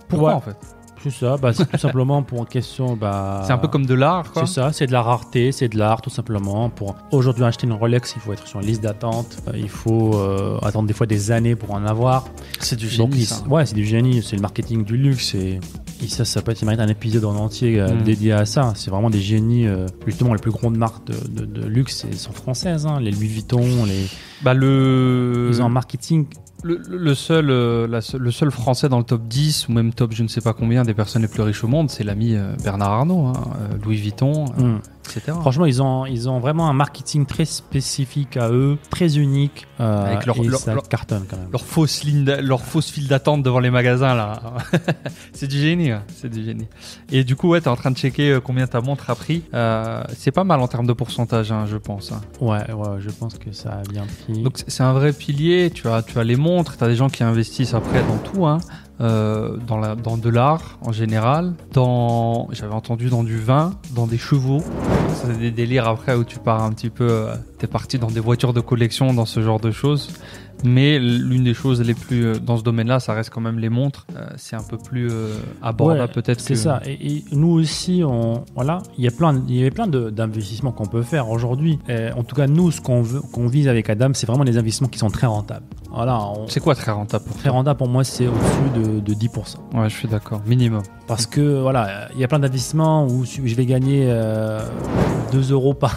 Pourquoi 0.08 0.30
Ouais. 0.30 0.36
en 0.36 0.42
fait? 0.42 0.58
C'est 1.06 1.12
ça, 1.26 1.38
bah, 1.38 1.54
c'est 1.54 1.70
tout 1.70 1.78
simplement 1.78 2.24
pour 2.24 2.40
une 2.40 2.46
question... 2.48 2.96
Bah, 2.96 3.44
C'est 3.46 3.54
un 3.54 3.60
peu 3.60 3.68
comme 3.68 3.86
de 3.86 3.94
l'art, 3.94 4.32
quoi. 4.32 4.46
C'est 4.48 4.54
ça, 4.54 4.72
c'est 4.74 4.88
de 4.88 4.92
la 4.92 5.04
rareté, 5.04 5.52
c'est 5.52 5.70
de 5.70 5.78
l'art 5.78 6.02
tout 6.02 6.10
simplement. 6.10 6.70
Pour 6.72 6.96
aujourd'hui 7.12 7.44
acheter 7.44 7.68
une 7.68 7.74
Rolex, 7.74 8.14
il 8.16 8.22
faut 8.22 8.34
être 8.34 8.48
sur 8.48 8.60
une 8.60 8.66
liste 8.66 8.82
d'attente. 8.82 9.38
Euh, 9.48 9.52
Il 9.56 9.70
faut 9.70 10.16
euh, 10.16 10.58
attendre 10.64 10.88
des 10.88 10.94
fois 10.96 11.06
des 11.06 11.30
années 11.32 11.56
pour 11.56 11.72
en 11.76 11.86
avoir. 11.86 12.26
C'est 12.60 12.76
du 12.76 12.90
génie. 12.90 13.26
ça. 13.26 13.44
ouais, 13.48 13.66
c'est 13.68 13.76
du 13.76 13.86
génie. 13.86 14.24
C'est 14.24 14.36
le 14.36 14.42
marketing 14.42 14.84
du 14.84 14.98
luxe 14.98 15.36
et, 15.36 15.60
et 16.04 16.08
ça, 16.08 16.26
ça 16.26 16.42
peut 16.42 16.52
être 16.52 16.64
un 16.68 16.88
épisode 16.88 17.26
en 17.26 17.36
entier 17.36 17.80
euh, 17.80 17.94
Mm. 17.94 18.04
dédié 18.04 18.32
à 18.34 18.46
ça. 18.46 18.74
C'est 18.76 18.90
vraiment 18.90 19.12
des 19.12 19.22
génies. 19.22 19.68
euh, 19.68 19.86
justement, 20.08 20.34
les 20.34 20.42
plus 20.42 20.52
grandes 20.52 20.76
marques 20.78 21.06
de, 21.08 21.42
de- 21.42 21.46
de 21.62 21.68
luxe 21.68 22.06
sont 22.14 22.32
françaises. 22.34 22.88
hein. 22.88 23.00
Les 23.00 23.12
Louis 23.12 23.28
Vuitton, 23.28 23.62
les 23.86 24.08
Bah 24.42 24.54
le 24.54 25.50
ils 25.52 25.62
ont 25.62 25.66
un 25.66 25.70
marketing. 25.70 26.26
Le, 26.66 26.82
le 26.90 27.16
seul 27.16 27.50
euh, 27.50 27.88
la 27.88 28.00
le 28.18 28.32
seul 28.32 28.50
français 28.52 28.90
dans 28.90 28.98
le 28.98 29.04
top 29.04 29.22
10 29.28 29.68
ou 29.70 29.72
même 29.74 29.94
top 29.94 30.12
je 30.14 30.24
ne 30.24 30.28
sais 30.28 30.42
pas 30.42 30.54
combien 30.54 30.84
des 30.84 30.94
personnes 30.94 31.22
les 31.22 31.28
plus 31.28 31.44
riches 31.44 31.64
au 31.64 31.68
monde, 31.68 31.90
c'est 31.90 32.04
l'ami 32.04 32.36
euh, 32.36 32.56
Bernard 32.64 32.92
Arnault, 32.92 33.28
hein, 33.28 33.34
euh, 33.62 33.78
Louis 33.84 33.98
Vuitton, 33.98 34.46
Mm. 34.58 34.78
etc. 35.06 35.38
Franchement, 35.42 35.66
ils 35.66 35.82
ont, 35.84 36.06
ils 36.08 36.28
ont 36.30 36.40
vraiment 36.40 36.68
un 36.68 36.74
marketing 36.74 37.26
très 37.28 37.46
spécifique 37.46 38.38
à 38.38 38.50
eux, 38.50 38.78
très 38.90 39.18
unique. 39.18 39.68
euh, 39.80 40.06
Avec 40.14 40.26
leur- 40.26 40.38
et 40.38 40.48
leur- 40.48 40.60
ça 40.60 40.74
leur- 40.74 40.88
cartonne 40.90 41.26
quand 41.30 41.38
même. 41.38 41.50
leur 41.52 41.64
fausse 41.66 42.04
ligne, 42.04 42.26
leur 42.42 42.62
fausse 42.62 42.90
file 42.90 43.08
d'attente 43.08 43.44
devant 43.44 43.60
les 43.60 43.70
magasins 43.70 44.16
là. 44.16 44.42
c'est 45.34 45.48
du 45.48 45.60
génie, 45.60 45.92
ouais. 45.94 46.00
c'est 46.16 46.30
du 46.30 46.44
génie. 46.44 46.68
Et 47.12 47.24
du 47.24 47.36
coup, 47.36 47.50
ouais, 47.50 47.62
t'es 47.62 47.68
en 47.68 47.76
train 47.76 47.92
de 47.92 47.98
checker 47.98 48.40
combien 48.44 48.66
ta 48.68 48.82
montre 48.82 49.10
a 49.10 49.16
pris. 49.16 49.44
Euh, 49.54 50.02
c'est 50.18 50.32
pas 50.32 50.44
mal 50.44 50.60
en 50.62 50.68
termes 50.68 50.88
de 50.88 50.94
pourcentage, 50.94 51.52
hein, 51.52 51.66
je 51.68 51.78
pense. 51.78 52.12
hein. 52.12 52.22
Ouais, 52.42 52.72
ouais, 52.74 52.98
je 53.00 53.10
pense 53.12 53.38
que 53.38 53.52
ça 53.52 53.82
a 53.86 53.90
bien 53.92 54.06
pris. 54.26 54.42
Donc 54.42 54.58
c'est- 54.58 54.70
c'est 54.70 54.84
un 54.84 54.94
vrai 54.94 55.14
pilier. 55.14 55.70
Tu 55.74 55.88
as, 55.88 56.02
tu 56.02 56.18
as 56.18 56.24
les 56.24 56.36
montres. 56.36 56.55
T'as 56.64 56.88
des 56.88 56.96
gens 56.96 57.10
qui 57.10 57.24
investissent 57.24 57.74
après 57.74 58.02
dans 58.04 58.18
tout, 58.18 58.46
hein. 58.46 58.60
Euh, 59.02 59.58
dans, 59.68 59.96
dans 59.98 60.16
de 60.16 60.30
l'art 60.30 60.80
en 60.82 60.94
général, 60.94 61.54
dans 61.74 62.48
j'avais 62.52 62.74
entendu 62.74 63.10
dans 63.10 63.26
du 63.26 63.38
vin, 63.38 63.74
dans 63.94 64.08
des 64.08 64.18
chevaux. 64.18 64.64
C'est 65.16 65.38
des 65.40 65.52
délires 65.52 65.88
après 65.88 66.16
où 66.16 66.24
tu 66.24 66.40
pars 66.40 66.62
un 66.64 66.72
petit 66.72 66.90
peu. 66.90 67.08
euh, 67.10 67.36
T'es 67.58 67.68
parti 67.68 67.98
dans 67.98 68.12
des 68.12 68.20
voitures 68.20 68.52
de 68.54 68.60
collection, 68.62 69.14
dans 69.14 69.26
ce 69.26 69.42
genre 69.42 69.60
de 69.62 69.72
choses. 69.72 70.10
Mais 70.64 71.00
l'une 71.00 71.44
des 71.44 71.54
choses 71.54 71.82
les 71.82 71.94
plus 71.94 72.26
euh, 72.26 72.40
dans 72.40 72.58
ce 72.58 72.64
domaine-là, 72.64 73.00
ça 73.00 73.14
reste 73.14 73.30
quand 73.30 73.42
même 73.42 73.60
les 73.60 73.70
montres. 73.70 74.06
Euh, 74.16 74.26
c'est 74.38 74.56
un 74.56 74.64
peu 74.64 74.78
plus 74.78 75.10
euh, 75.12 75.34
abordable 75.62 76.02
Ouais, 76.02 76.08
peut-être. 76.08 76.40
C'est 76.42 76.54
que- 76.54 76.60
ça. 76.60 76.82
Et, 76.86 76.94
et 77.18 77.24
nous 77.34 77.50
aussi, 77.52 78.04
on, 78.06 78.44
voilà, 78.56 78.80
il 78.98 79.04
y 79.04 79.08
a 79.08 79.12
plein, 79.12 79.42
il 79.48 79.56
y 79.56 79.62
avait 79.62 79.72
plein 79.72 79.88
d'investissements 79.88 80.72
qu'on 80.72 80.86
peut 80.86 81.04
faire 81.04 81.30
aujourd'hui. 81.30 81.80
En 82.16 82.24
tout 82.24 82.36
cas, 82.36 82.48
nous, 82.48 82.72
ce 82.72 82.82
qu'on 82.82 83.04
qu'on 83.32 83.48
vise 83.48 83.68
avec 83.68 83.90
Adam, 83.90 84.10
c'est 84.14 84.28
vraiment 84.28 84.46
des 84.46 84.58
investissements 84.58 84.88
qui 84.90 85.00
sont 85.00 85.10
très 85.10 85.28
rentables. 85.28 85.66
Voilà, 85.92 86.20
C'est 86.48 86.60
quoi 86.60 86.76
très 86.76 86.92
rentable 86.92 87.24
pour 87.26 87.38
très 87.38 87.50
rentable 87.50 87.78
pour 87.78 87.88
moi, 87.88 88.04
c'est 88.04 88.28
au-dessus 88.28 88.70
de, 88.96 89.00
de 89.00 89.14
10%. 89.14 89.56
Ouais, 89.76 89.90
je 89.90 89.96
suis 89.96 90.08
d'accord. 90.10 90.42
Minimum. 90.46 90.84
Parce 91.08 91.26
que 91.26 91.62
voilà, 91.62 92.10
il 92.16 92.20
y 92.20 92.24
a 92.24 92.28
plein 92.28 92.40
d'investissements 92.40 93.06
où 93.08 93.24
je 93.26 93.56
vais 93.56 93.66
gagner 93.66 94.06
euh, 94.10 94.60
2 95.36 95.52
euros 95.52 95.74
par, 95.74 95.96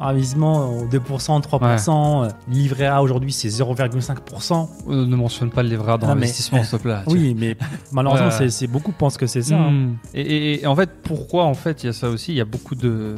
investissement, 0.00 0.84
2%, 0.86 1.42
3%. 1.42 2.24
Euh, 2.24 2.28
Livret 2.48 2.86
A 2.86 3.02
aujourd'hui, 3.02 3.32
c'est 3.32 3.48
0,5%. 3.48 4.68
Euh, 4.88 5.06
ne 5.06 5.16
mentionne 5.16 5.50
pas 5.50 5.62
le 5.62 5.68
livret 5.68 5.92
A 5.92 5.98
dans 5.98 6.06
Ah, 6.08 6.14
l'investissement, 6.14 6.62
s'il 6.64 6.78
te 6.78 6.82
plaît. 6.82 6.96
Oui, 7.06 7.36
mais 7.38 7.56
malheureusement, 7.92 8.28
Ouais. 8.28 8.48
c'est- 8.48 8.66
beaucoup 8.66 8.92
pensent 8.92 9.18
que 9.18 9.26
c'est 9.26 9.42
ça. 9.42 9.56
hein. 9.56 9.70
Hmm. 9.70 9.96
Et, 10.14 10.20
et- 10.22 10.62
et 10.62 10.66
en 10.66 10.74
fait, 10.76 10.90
pourquoi 11.02 11.44
en 11.44 11.54
fait 11.54 11.82
il 11.82 11.86
y 11.86 11.88
a 11.90 11.92
ça 11.92 12.08
aussi? 12.08 12.32
Il 12.32 12.36
y 12.36 12.40
a 12.40 12.44
beaucoup 12.46 12.74
de 12.74 13.16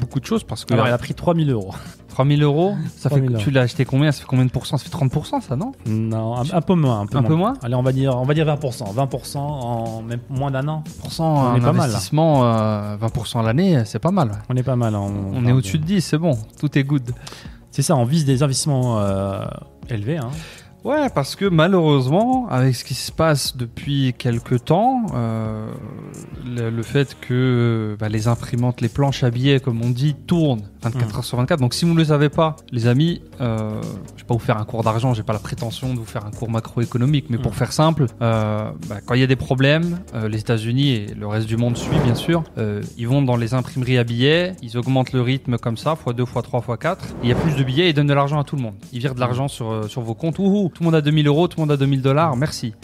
beaucoup 0.00 0.20
de 0.20 0.24
choses 0.24 0.44
parce 0.44 0.64
que 0.64 0.72
Alors, 0.74 0.86
il 0.88 0.92
a 0.92 0.98
pris 0.98 1.14
3000 1.14 1.50
euros. 1.50 1.74
3000 2.12 2.42
euros, 2.42 2.74
ça 2.96 3.08
fait 3.08 3.20
3000 3.20 3.38
tu 3.38 3.50
l'as 3.50 3.62
acheté 3.62 3.84
combien? 3.84 4.12
Ça 4.12 4.20
fait 4.20 4.26
combien 4.26 4.44
de 4.44 4.50
pourcents? 4.50 4.76
Ça 4.76 4.84
fait 4.84 4.94
30% 4.94 5.40
ça 5.40 5.56
non? 5.56 5.72
Non, 5.86 6.36
un, 6.36 6.42
un 6.52 6.60
peu 6.60 6.74
moins. 6.74 7.00
Un 7.00 7.06
peu, 7.06 7.18
Un 7.18 7.22
peu 7.22 7.34
moins 7.34 7.54
Allez, 7.62 7.74
on 7.74 7.82
va 7.82 7.92
dire, 7.92 8.16
on 8.16 8.24
va 8.24 8.34
dire 8.34 8.46
20%. 8.46 8.94
20% 8.94 9.38
en 9.38 10.02
même 10.02 10.20
moins 10.28 10.50
d'un 10.50 10.68
an. 10.68 10.84
On 11.18 11.56
est 11.56 11.60
pas 11.60 11.72
mal, 11.72 11.76
là. 11.76 11.84
investissement 11.84 12.44
euh, 12.44 12.96
20% 12.98 13.40
à 13.40 13.42
l'année, 13.42 13.82
c'est 13.86 13.98
pas 13.98 14.10
mal. 14.10 14.32
On 14.48 14.56
est 14.56 14.62
pas 14.62 14.76
mal. 14.76 14.94
On, 14.94 15.10
On 15.34 15.46
est 15.46 15.52
au-dessus 15.52 15.78
de 15.78 15.84
10, 15.84 16.00
c'est 16.02 16.18
bon, 16.18 16.38
tout 16.60 16.78
est 16.78 16.84
good. 16.84 17.10
C'est 17.70 17.82
ça, 17.82 17.96
on 17.96 18.04
vise 18.04 18.24
des 18.26 18.42
investissements 18.42 18.98
euh, 19.00 19.44
élevés. 19.88 20.18
Hein. 20.18 20.28
Ouais, 20.84 21.08
parce 21.10 21.36
que 21.36 21.44
malheureusement, 21.44 22.48
avec 22.50 22.74
ce 22.74 22.84
qui 22.84 22.94
se 22.94 23.12
passe 23.12 23.56
depuis 23.56 24.14
quelques 24.18 24.64
temps, 24.64 25.06
euh, 25.14 25.70
le, 26.44 26.70
le 26.70 26.82
fait 26.82 27.16
que 27.20 27.96
bah, 28.00 28.08
les 28.08 28.26
imprimantes, 28.28 28.80
les 28.80 28.88
planches 28.88 29.22
à 29.22 29.30
billets, 29.30 29.60
comme 29.60 29.80
on 29.82 29.90
dit, 29.90 30.14
tournent 30.14 30.68
24 30.82 31.12
Mm. 31.12 31.16
heures 31.16 31.24
sur 31.24 31.38
24. 31.38 31.60
Donc 31.60 31.74
si 31.74 31.84
vous 31.84 31.92
ne 31.92 31.98
le 31.98 32.04
savez 32.04 32.28
pas, 32.28 32.56
les 32.70 32.86
amis, 32.86 33.20
euh, 33.40 33.80
je 34.16 34.22
vais 34.22 34.26
pas 34.26 34.34
vous 34.34 34.40
faire 34.40 34.56
un 34.58 34.64
cours 34.64 34.82
d'argent, 34.82 35.14
j'ai 35.14 35.22
pas 35.22 35.32
la 35.32 35.38
prétention 35.38 35.92
de 35.94 35.98
vous 35.98 36.04
faire 36.04 36.24
un 36.26 36.30
cours 36.30 36.50
macroéconomique, 36.50 37.26
mais 37.30 37.38
pour 37.38 37.52
Mm. 37.52 37.54
faire 37.54 37.72
simple, 37.72 38.06
euh, 38.20 38.70
bah, 38.88 38.96
quand 39.04 39.14
il 39.14 39.20
y 39.20 39.24
a 39.24 39.26
des 39.26 39.36
problèmes, 39.36 39.98
euh, 40.14 40.28
les 40.28 40.40
États-Unis 40.40 40.90
et 40.90 41.06
le 41.14 41.26
reste 41.26 41.46
du 41.46 41.56
monde 41.56 41.76
suit 41.76 41.98
bien 42.04 42.14
sûr, 42.14 42.42
euh, 42.58 42.82
ils 42.98 43.06
vont 43.08 43.22
dans 43.22 43.36
les 43.36 43.54
imprimeries 43.54 43.98
à 43.98 44.04
billets, 44.04 44.54
ils 44.62 44.76
augmentent 44.76 45.12
le 45.12 45.20
rythme 45.22 45.56
comme 45.58 45.76
ça, 45.76 45.96
fois 45.96 46.12
2, 46.12 46.24
fois 46.24 46.42
3, 46.42 46.60
fois 46.60 46.76
4. 46.76 47.04
Il 47.22 47.28
y 47.28 47.32
a 47.32 47.36
plus 47.36 47.54
de 47.56 47.62
billets, 47.62 47.88
ils 47.90 47.94
donnent 47.94 48.06
de 48.06 48.14
l'argent 48.14 48.38
à 48.40 48.44
tout 48.44 48.56
le 48.56 48.62
monde. 48.62 48.74
Ils 48.92 48.98
virent 49.00 49.14
de 49.14 49.20
l'argent 49.20 49.48
sur, 49.48 49.70
euh, 49.70 49.88
sur 49.88 50.02
vos 50.02 50.14
comptes. 50.14 50.38
Ouhou, 50.38 50.70
tout 50.74 50.82
le 50.82 50.86
monde 50.86 50.94
a 50.94 51.00
2000 51.00 51.26
euros, 51.26 51.48
tout 51.48 51.58
le 51.58 51.62
monde 51.62 51.72
a 51.72 51.76
2000 51.76 52.02
dollars, 52.02 52.36
merci. 52.36 52.74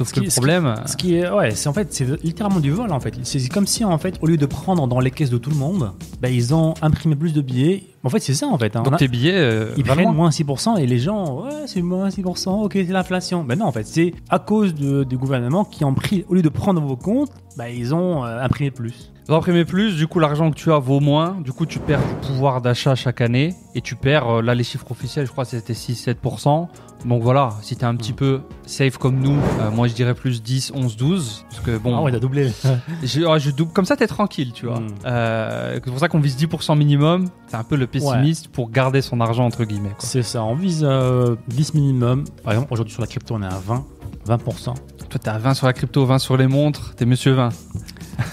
Sauf 0.00 0.08
Ce 0.08 0.14
que 0.14 0.20
le 0.20 0.30
problème, 0.30 0.74
Ce 0.86 0.96
qui 0.96 1.16
est, 1.16 1.30
ouais, 1.30 1.50
c'est 1.50 1.68
en 1.68 1.74
fait, 1.74 1.92
c'est 1.92 2.06
littéralement 2.24 2.60
du 2.60 2.70
vol 2.70 2.90
en 2.90 3.00
fait. 3.00 3.12
C'est 3.22 3.46
comme 3.50 3.66
si 3.66 3.84
en 3.84 3.98
fait, 3.98 4.14
au 4.22 4.26
lieu 4.26 4.38
de 4.38 4.46
prendre 4.46 4.86
dans 4.86 4.98
les 4.98 5.10
caisses 5.10 5.28
de 5.28 5.36
tout 5.36 5.50
le 5.50 5.56
monde, 5.56 5.92
bah, 6.22 6.30
ils 6.30 6.54
ont 6.54 6.72
imprimé 6.80 7.16
plus 7.16 7.34
de 7.34 7.42
billets. 7.42 7.82
En 8.02 8.08
fait, 8.08 8.20
c'est 8.20 8.32
ça 8.34 8.46
en 8.46 8.56
fait. 8.56 8.74
hein. 8.76 8.80
On 8.80 8.84
donc 8.84 8.94
a- 8.94 8.96
tes 8.96 9.08
billets, 9.08 9.34
euh, 9.36 9.72
ils 9.76 9.84
prennent 9.84 10.04
moins. 10.04 10.12
moins 10.12 10.30
6% 10.30 10.76
et 10.78 10.86
les 10.86 10.98
gens, 10.98 11.42
ouais, 11.42 11.50
c'est 11.66 11.82
moins 11.82 12.08
6%, 12.08 12.62
ok, 12.62 12.72
c'est 12.74 12.84
l'inflation. 12.84 13.44
Ben 13.44 13.58
non, 13.58 13.66
en 13.66 13.72
fait, 13.72 13.86
c'est 13.86 14.14
à 14.30 14.38
cause 14.38 14.74
de- 14.74 15.04
du 15.04 15.18
gouvernement 15.18 15.64
qui 15.64 15.84
ont 15.84 15.92
pris, 15.94 16.24
au 16.28 16.34
lieu 16.34 16.42
de 16.42 16.48
prendre 16.48 16.80
vos 16.80 16.96
comptes, 16.96 17.30
bah, 17.58 17.68
ils 17.68 17.94
ont 17.94 18.24
euh, 18.24 18.42
imprimé 18.42 18.70
plus. 18.70 19.12
Vous 19.28 19.34
imprimez 19.36 19.64
plus, 19.64 19.96
du 19.96 20.06
coup 20.08 20.18
l'argent 20.18 20.50
que 20.50 20.56
tu 20.56 20.72
as 20.72 20.78
vaut 20.78 20.98
moins, 20.98 21.36
du 21.40 21.52
coup 21.52 21.64
tu 21.66 21.78
perds 21.78 22.00
du 22.00 22.26
pouvoir 22.26 22.60
d'achat 22.62 22.96
chaque 22.96 23.20
année 23.20 23.54
et 23.76 23.80
tu 23.80 23.94
perds, 23.94 24.28
euh, 24.28 24.42
là 24.42 24.56
les 24.56 24.64
chiffres 24.64 24.90
officiels 24.90 25.24
je 25.26 25.30
crois 25.30 25.44
c'était 25.44 25.74
6-7%. 25.74 26.68
Donc 27.06 27.22
voilà, 27.22 27.50
si 27.62 27.76
t'es 27.76 27.84
un 27.84 27.94
petit 27.96 28.12
Mm. 28.12 28.16
peu 28.16 28.40
safe 28.66 28.98
comme 28.98 29.20
nous, 29.20 29.38
euh, 29.60 29.70
moi 29.70 29.86
je 29.88 29.94
dirais 29.94 30.14
plus 30.14 30.42
10, 30.42 30.72
11, 30.74 30.96
12. 30.96 31.44
Parce 31.48 31.62
que 31.62 31.78
bon, 31.78 31.96
Ah 31.96 32.02
ouais, 32.02 32.12
t'as 32.12 32.18
doublé. 32.18 32.50
je, 33.02 33.20
je 33.38 33.50
double, 33.50 33.72
comme 33.72 33.84
ça 33.86 33.96
t'es 33.96 34.06
tranquille, 34.06 34.52
tu 34.52 34.66
vois. 34.66 34.80
Mm. 34.80 34.88
Euh, 35.06 35.74
c'est 35.82 35.90
pour 35.90 35.98
ça 36.00 36.08
qu'on 36.08 36.18
vise 36.20 36.36
10% 36.36 36.76
minimum, 36.76 37.26
c'est 37.46 37.56
un 37.56 37.64
peu 37.64 37.76
le 37.76 37.86
pessimiste 37.90 38.48
pour 38.48 38.70
garder 38.70 39.02
son 39.02 39.20
argent 39.20 39.44
entre 39.44 39.64
guillemets. 39.64 39.90
quoi. 39.90 39.98
c'est 40.00 40.22
ça, 40.22 40.42
on 40.44 40.54
vise 40.54 40.84
euh, 40.88 41.36
10 41.48 41.74
minimum. 41.74 42.24
Par 42.42 42.52
exemple, 42.52 42.72
aujourd'hui 42.72 42.92
sur 42.92 43.02
la 43.02 43.06
crypto, 43.06 43.34
on 43.34 43.42
est 43.42 43.46
à 43.46 43.58
20. 43.66 43.84
20%. 44.26 44.64
Toi 44.64 44.74
t'es 45.20 45.28
à 45.28 45.38
20 45.38 45.54
sur 45.54 45.66
la 45.66 45.72
crypto, 45.72 46.04
20 46.04 46.18
sur 46.18 46.36
les 46.36 46.46
montres, 46.46 46.94
t'es 46.94 47.04
monsieur 47.06 47.32
20. 47.32 47.48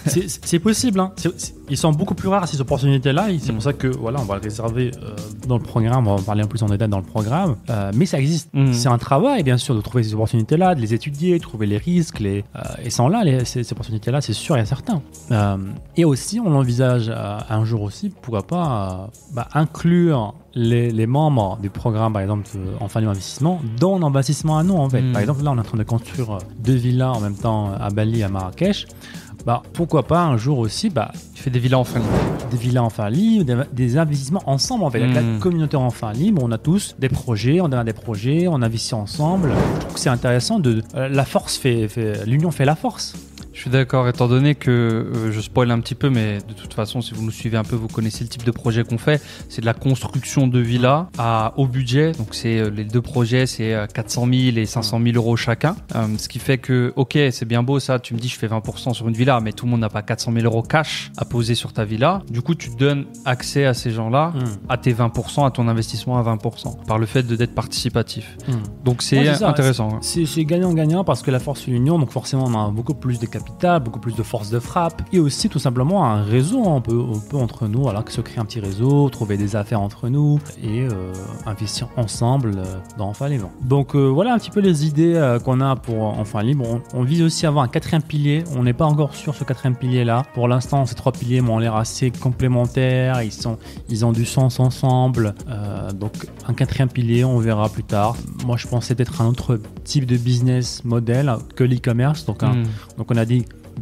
C'est- 0.06 0.60
possible, 0.60 1.00
hein. 1.00 1.12
Ils 1.70 1.77
sont 1.77 1.91
beaucoup 1.91 2.15
plus 2.15 2.29
rares 2.29 2.48
ces 2.48 2.60
opportunités-là. 2.62 3.27
C'est 3.39 3.51
Mm. 3.51 3.56
pour 3.56 3.63
ça 3.63 3.74
que 3.74 3.88
voilà, 3.88 4.20
on 4.20 4.24
va 4.25 4.36
le 4.36 4.41
réserver 4.41 4.91
euh, 5.03 5.15
dans 5.48 5.58
le 5.58 5.63
programme. 5.63 6.08
On 6.08 6.15
va 6.15 6.22
en 6.22 6.24
parler 6.24 6.41
un 6.41 6.46
peu 6.46 6.51
plus 6.58 6.63
en 6.63 6.67
détail 6.70 6.88
dans 6.89 6.98
le 7.00 7.03
programme. 7.03 7.56
Euh, 7.70 7.91
mais 7.96 8.06
ça 8.06 8.20
existe. 8.20 8.50
Mm. 8.53 8.74
C'est 8.74 8.88
un 8.89 8.98
travail, 8.98 9.44
bien 9.44 9.58
sûr, 9.58 9.75
de 9.75 9.82
trouver 9.82 10.03
ces 10.03 10.13
opportunités-là, 10.13 10.75
de 10.75 10.82
les 10.82 10.94
étudier, 10.94 11.38
de 11.38 11.44
trouver 11.44 11.67
les 11.67 11.77
risques. 11.77 12.20
Les, 12.20 12.44
euh, 12.56 12.60
et 12.84 12.89
sans 12.89 13.08
là, 13.10 13.24
les, 13.24 13.46
ces, 13.46 13.63
ces 13.63 13.72
opportunités-là, 13.74 14.22
c'est 14.22 14.34
sûr 14.34 14.58
et 14.58 14.65
certain. 14.65 15.01
Et 15.96 16.06
aussi, 16.06 16.39
on 16.39 16.53
envisage 16.56 17.12
un 17.50 17.65
jour 17.65 17.82
aussi, 17.84 18.10
pourquoi 18.10 18.44
pas, 18.48 19.10
bah, 19.34 19.48
inclure 19.53 20.34
les, 20.53 20.89
les 20.91 21.06
membres 21.08 21.60
du 21.62 21.70
programme, 21.70 22.13
par 22.13 22.22
exemple, 22.24 22.48
en 22.79 22.88
fin 22.88 23.01
d'investissement, 23.01 23.62
dans 23.79 24.00
l'investissement 24.00 24.58
à 24.58 24.63
nous, 24.63 24.75
en 24.75 24.89
fait. 24.89 25.01
Mm. 25.01 25.12
Par 25.12 25.22
exemple, 25.22 25.44
là, 25.44 25.51
on 25.51 25.58
est 25.58 25.60
en 25.60 25.63
train 25.63 25.77
de 25.77 25.84
construire 25.84 26.39
deux 26.60 26.74
villas 26.75 27.12
en 27.15 27.20
même 27.20 27.36
temps 27.36 27.72
à 27.79 27.89
Bali, 27.89 28.24
à 28.24 28.29
Marrakech. 28.29 28.88
Bah, 29.48 29.63
pourquoi 29.72 30.04
pas 30.04 30.24
un 30.24 30.36
jour 30.36 30.60
aussi 30.60 30.89
bah, 30.89 31.10
Tu 31.34 31.42
fais 31.42 31.50
des 31.50 31.60
villas 31.60 31.80
en 31.80 31.86
fin 31.86 32.00
libre. 32.00 32.12
des 32.51 32.58
villas 32.58 32.84
en 32.84 32.89
fin 32.89 33.10
libre, 33.10 33.46
des, 33.46 33.56
des 33.72 33.98
investissements 33.98 34.44
ensemble 34.46 34.84
en 34.84 34.89
fait. 34.89 35.01
Avec 35.01 35.16
la 35.16 35.22
communauté 35.39 35.77
en 35.77 35.89
fin 35.89 36.12
libre, 36.12 36.42
on 36.44 36.51
a 36.51 36.58
tous 36.58 36.98
des 37.00 37.08
projets, 37.08 37.62
on 37.62 37.72
a 37.72 37.82
des 37.86 37.94
projets, 37.94 38.50
on 38.50 38.62
investit 38.62 38.94
ensemble. 38.94 39.54
Je 39.75 39.80
trouve 39.80 39.94
que 39.94 40.00
c'est 40.01 40.10
intéressant 40.10 40.60
de 40.60 40.84
euh, 40.96 41.08
la 41.08 41.24
force 41.24 41.56
fait, 41.56 41.88
fait 41.88 42.25
l'union 42.25 42.51
fait 42.51 42.66
la 42.66 42.75
force. 42.75 43.13
Je 43.58 43.62
suis 43.64 43.72
d'accord, 43.72 44.08
étant 44.08 44.28
donné 44.28 44.54
que 44.54 44.70
euh, 44.70 45.32
je 45.32 45.42
spoil 45.42 45.72
un 45.72 45.80
petit 45.80 45.96
peu, 45.96 46.12
mais 46.12 46.38
de 46.48 46.54
toute 46.54 46.76
façon, 46.76 47.02
si 47.02 47.16
vous 47.16 47.24
nous 47.24 47.32
suivez 47.32 47.58
un 47.58 47.64
peu, 47.64 47.76
vous 47.76 47.88
connaissez 47.88 48.24
le 48.24 48.30
type 48.30 48.44
de 48.44 48.52
projet 48.52 48.84
qu'on 48.84 49.00
fait. 49.00 49.20
C'est 49.50 49.62
de 49.62 49.66
la 49.66 49.74
construction 49.74 50.46
de 50.46 50.60
villas 50.60 51.08
à 51.18 51.54
haut 51.58 51.66
budget. 51.66 52.12
Donc, 52.12 52.36
c'est 52.36 52.60
euh, 52.60 52.70
les 52.70 52.84
deux 52.84 53.02
projets, 53.02 53.48
c'est 53.48 53.74
euh, 53.74 53.88
400 53.88 54.28
000 54.32 54.58
et 54.58 54.68
500 54.68 55.02
000 55.02 55.16
euros 55.16 55.36
chacun. 55.36 55.76
Euh, 55.96 56.06
ce 56.20 56.30
qui 56.30 56.38
fait 56.38 56.60
que, 56.60 56.94
ok, 56.98 57.18
c'est 57.32 57.46
bien 57.46 57.64
beau 57.64 57.80
ça. 57.80 57.98
Tu 57.98 58.14
me 58.14 58.20
dis, 58.20 58.28
je 58.28 58.36
fais 58.38 58.46
20% 58.48 58.94
sur 58.94 59.08
une 59.08 59.16
villa, 59.16 59.40
mais 59.40 59.54
tout 59.54 59.66
le 59.66 59.72
monde 59.72 59.80
n'a 59.82 59.90
pas 59.90 60.04
400 60.04 60.34
000 60.34 60.46
euros 60.46 60.62
cash 60.62 61.10
à 61.18 61.26
poser 61.26 61.56
sur 61.56 61.74
ta 61.74 61.84
villa. 61.84 62.22
Du 62.30 62.44
coup, 62.44 62.54
tu 62.54 62.70
donnes 62.78 63.06
accès 63.26 63.66
à 63.66 63.74
ces 63.74 63.90
gens-là 63.90 64.34
Mm. 64.36 64.40
à 64.70 64.78
tes 64.78 64.94
20%, 64.94 65.48
à 65.48 65.50
ton 65.52 65.68
investissement 65.68 66.20
à 66.20 66.22
20%, 66.22 66.86
par 66.86 67.00
le 67.00 67.08
fait 67.08 67.24
de 67.24 67.36
d'être 67.36 67.56
participatif. 67.56 68.38
Mm. 68.48 68.52
Donc, 68.86 69.02
c'est 69.02 69.18
Ouais, 69.18 69.44
intéressant. 69.44 69.96
hein. 69.96 70.00
C'est 70.04 70.46
gagnant-gagnant 70.46 71.04
parce 71.04 71.24
que 71.24 71.32
la 71.32 71.40
force 71.40 71.62
fait 71.62 71.72
l'union, 71.72 71.98
donc 71.98 72.12
forcément 72.12 72.44
on 72.46 72.68
a 72.68 72.70
beaucoup 72.70 72.94
plus 72.94 73.18
de 73.18 73.26
capital, 73.26 73.47
beaucoup 73.84 74.00
plus 74.00 74.16
de 74.16 74.24
force 74.24 74.50
de 74.50 74.60
frappe 74.60 75.01
et 75.12 75.20
aussi 75.20 75.50
tout 75.50 75.60
simplement 75.60 76.06
un 76.06 76.24
réseau. 76.24 76.62
on 76.66 76.82
peut 76.82 77.38
entre 77.38 77.68
nous 77.68 77.82
voilà, 77.82 78.04
se 78.08 78.22
créer 78.22 78.39
un 78.39 78.46
petit 78.46 78.60
réseau, 78.60 79.10
trouver 79.10 79.38
des 79.38 79.56
affaires 79.56 79.82
entre 79.82 80.10
nous 80.10 80.39
et 80.63 80.82
euh, 80.84 81.13
investir 81.46 81.88
ensemble 81.98 82.54
euh, 82.58 82.63
dans 82.98 83.10
Enfin 83.10 83.27
Libre. 83.30 83.50
Donc 83.63 83.96
euh, 83.96 84.08
voilà 84.08 84.34
un 84.34 84.38
petit 84.39 84.51
peu 84.51 84.60
les 84.60 84.86
idées 84.86 85.38
qu'on 85.44 85.62
a 85.62 85.75
pour 85.75 86.04
Enfin 86.20 86.44
Libre. 86.44 86.66
On, 86.94 87.00
on 87.00 87.04
vise 87.04 87.22
aussi 87.22 87.46
à 87.46 87.50
avoir 87.50 87.63
un 87.63 87.68
quatrième 87.68 88.01
pilier. 88.04 88.44
On 88.56 88.63
n'est 88.63 88.74
pas 88.74 88.86
encore 88.86 89.16
sur 89.16 89.36
ce 89.36 89.44
quatrième 89.44 89.75
pilier 89.75 90.04
là. 90.04 90.24
Pour 90.34 90.48
l'instant, 90.48 90.86
ces 90.86 90.96
trois 90.96 91.12
piliers 91.12 91.42
m'ont 91.42 91.58
l'air 91.60 91.75
assez 91.75 92.12
complémentaires. 92.12 93.22
Ils, 93.24 93.32
sont, 93.32 93.58
ils 93.89 94.06
ont 94.06 94.12
du 94.12 94.25
sens 94.25 94.60
ensemble. 94.60 95.34
Euh, 95.50 95.92
donc 95.92 96.13
un 96.48 96.54
quatrième 96.54 96.89
pilier, 96.89 97.25
on 97.25 97.39
verra 97.39 97.70
plus 97.70 97.84
tard. 97.84 98.16
Moi, 98.46 98.58
je 98.58 98.68
pensais 98.68 98.96
peut-être 98.96 99.22
un 99.22 99.27
autre 99.27 99.60
type 99.84 100.06
de 100.06 100.18
business 100.18 100.84
model 100.86 101.34
que 101.56 101.63
l'e-commerce. 101.63 102.25
Donc, 102.25 102.44
un- 102.44 102.48
Mm. 102.58 102.63
donc 102.98 103.12
on 103.12 103.18
a 103.18 103.25
dit 103.25 103.37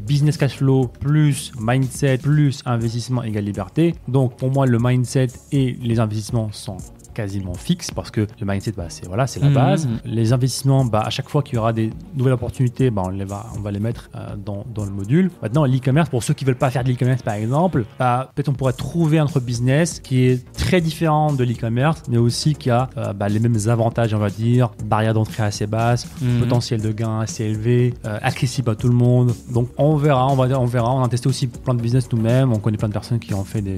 business 0.08 0.38
cash 0.38 0.58
flow 0.58 0.88
plus 0.88 1.52
mindset 1.60 2.20
plus 2.20 2.62
investissement 2.66 3.24
égale 3.24 3.46
liberté. 3.46 3.96
Donc 4.08 4.38
pour 4.38 4.52
moi, 4.52 4.66
le 4.66 4.78
mindset 4.80 5.28
et 5.52 5.74
les 5.82 6.00
investissements 6.00 6.52
sont 6.52 6.78
quasiment 7.16 7.56
fixes 7.56 7.90
parce 7.92 8.12
que 8.12 8.22
le 8.40 8.46
mindset 8.46 8.74
bah, 8.78 8.86
c'est 8.90 9.08
voilà 9.08 9.26
c'est 9.26 9.40
la 9.40 9.48
Mhm. 9.48 9.54
base 9.56 9.88
les 10.06 10.34
investissements 10.34 10.86
bah, 10.86 11.02
à 11.06 11.10
chaque 11.10 11.30
fois 11.30 11.42
qu'il 11.42 11.56
y 11.56 11.58
aura 11.58 11.74
des 11.74 11.90
nouvelles 12.16 12.34
opportunités 12.34 12.92
bah, 12.92 13.02
on, 13.06 13.10
les 13.10 13.26
va, 13.26 13.48
on 13.58 13.62
va 13.62 13.72
les 13.72 13.80
mettre 13.80 14.10
euh, 14.16 14.36
dans, 14.36 14.64
dans 14.74 14.86
le 14.86 14.92
module 14.92 15.32
maintenant 15.42 15.66
l'e-commerce 15.66 16.10
pour 16.10 16.22
ceux 16.24 16.34
qui 16.36 16.46
veulent 16.46 16.56
pas 16.56 16.70
faire 16.70 16.84
de 16.84 16.90
l'e-commerce 16.92 17.24
par 17.24 17.34
exemple 17.36 17.86
bah, 17.98 18.30
peut-être 18.36 18.50
on 18.50 18.54
pourrait 18.54 18.74
trouver 18.74 19.18
un 19.20 19.24
autre 19.26 19.40
business 19.40 20.00
qui 20.00 20.26
est 20.26 20.46
très 20.54 20.82
différent 20.82 21.34
de 21.34 21.44
l'e-commerce 21.44 22.04
mais 22.10 22.18
aussi 22.18 22.54
qui 22.54 22.70
a 22.70 22.90
euh, 22.98 23.14
bah, 23.14 23.30
les 23.30 23.40
mêmes 23.40 23.58
avantages 23.68 24.14
on 24.14 24.20
va 24.20 24.30
dire 24.30 24.70
barrière 24.86 25.14
d'entrée 25.16 25.44
assez 25.44 25.66
basse 25.68 26.08
potentiel 26.40 26.82
de 26.82 26.92
gain 26.92 27.22
assez 27.22 27.46
élevé, 27.46 27.94
euh, 28.06 28.20
accessible 28.22 28.70
à 28.72 28.76
tout 28.76 28.88
le 28.88 28.94
monde. 28.94 29.34
Donc 29.50 29.70
on 29.78 29.96
verra, 29.96 30.28
on 30.28 30.36
va 30.36 30.48
dire, 30.48 30.60
on 30.62 30.66
verra. 30.66 30.94
On 30.94 31.04
a 31.04 31.08
testé 31.08 31.28
aussi 31.30 31.48
plein 31.48 31.74
de 31.74 31.82
business 31.82 32.12
nous-mêmes. 32.12 32.52
On 32.52 32.58
connaît 32.60 32.78
plein 32.78 32.88
de 32.90 32.94
personnes 32.94 33.20
qui 33.20 33.34
ont 33.34 33.44
fait 33.46 33.62
des, 33.62 33.78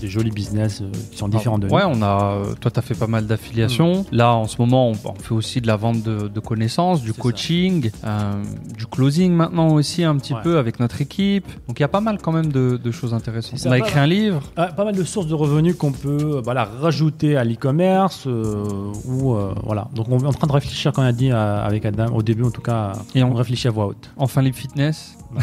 des 0.00 0.08
jolis 0.08 0.30
business 0.30 0.80
euh, 0.82 0.90
qui 1.10 1.18
sont 1.18 1.28
différents 1.28 1.58
de 1.58 1.66
nous. 1.68 1.74
Ouais, 1.74 1.82
on 1.86 2.02
a. 2.02 2.34
euh, 2.34 2.54
Toi, 2.60 2.70
t'as 2.70 2.82
fait 2.82 2.94
pas 2.94 3.06
mal 3.06 3.26
d'affiliations. 3.26 4.04
Là, 4.12 4.34
en 4.34 4.46
ce 4.46 4.56
moment, 4.58 4.88
on, 4.90 4.92
on 5.04 5.14
fait 5.14 5.32
aussi 5.34 5.60
de 5.60 5.66
la 5.66 5.76
vente 5.76 6.02
de, 6.02 6.28
de 6.28 6.40
connaissances, 6.40 7.02
du 7.02 7.12
coaching, 7.12 7.90
euh, 8.04 8.42
du 8.76 8.86
closing 8.86 9.32
maintenant 9.32 9.68
aussi 9.74 10.02
un 10.04 10.16
petit 10.16 10.34
Ouais. 10.34 10.40
peu 10.42 10.58
avec 10.58 10.78
notre 10.80 11.00
équipe. 11.00 11.46
Donc, 11.68 11.78
il 11.78 11.82
y 11.82 11.84
a 11.84 11.88
pas 11.88 12.00
mal 12.00 12.18
quand 12.22 12.32
même 12.32 12.52
de, 12.52 12.76
de 12.82 12.90
choses 12.90 13.12
intéressantes. 13.14 13.58
On 13.66 13.70
a 13.72 13.78
écrit 13.78 13.98
un 13.98 14.06
livre. 14.06 14.42
Ah, 14.56 14.66
pas 14.68 14.84
mal 14.84 14.94
de 14.94 15.04
sources 15.04 15.26
de 15.26 15.34
revenus 15.34 15.76
qu'on 15.76 15.92
peut 15.92 16.40
voilà, 16.44 16.64
rajouter 16.80 17.36
à 17.36 17.44
l'e-commerce 17.44 18.24
euh, 18.26 18.92
ou 19.06 19.34
euh, 19.34 19.52
voilà. 19.64 19.88
Donc 19.94 20.06
on 20.08 20.18
est 20.20 20.26
en 20.26 20.32
train 20.32 20.46
de 20.46 20.52
réfléchir, 20.52 20.92
quand 20.92 21.02
on 21.02 21.06
a 21.06 21.12
dit 21.12 21.30
avec 21.30 21.84
Adam, 21.84 22.06
au 22.14 22.22
début 22.22 22.44
en 22.44 22.50
tout 22.50 22.60
cas, 22.62 22.92
Et 23.14 23.22
on- 23.24 23.30
on 23.32 23.34
réfléchit 23.34 23.68
à 23.68 23.70
voix 23.70 23.86
haute. 23.86 24.10
Enfin, 24.16 24.40
Libre 24.42 24.56
Fitness. 24.56 25.16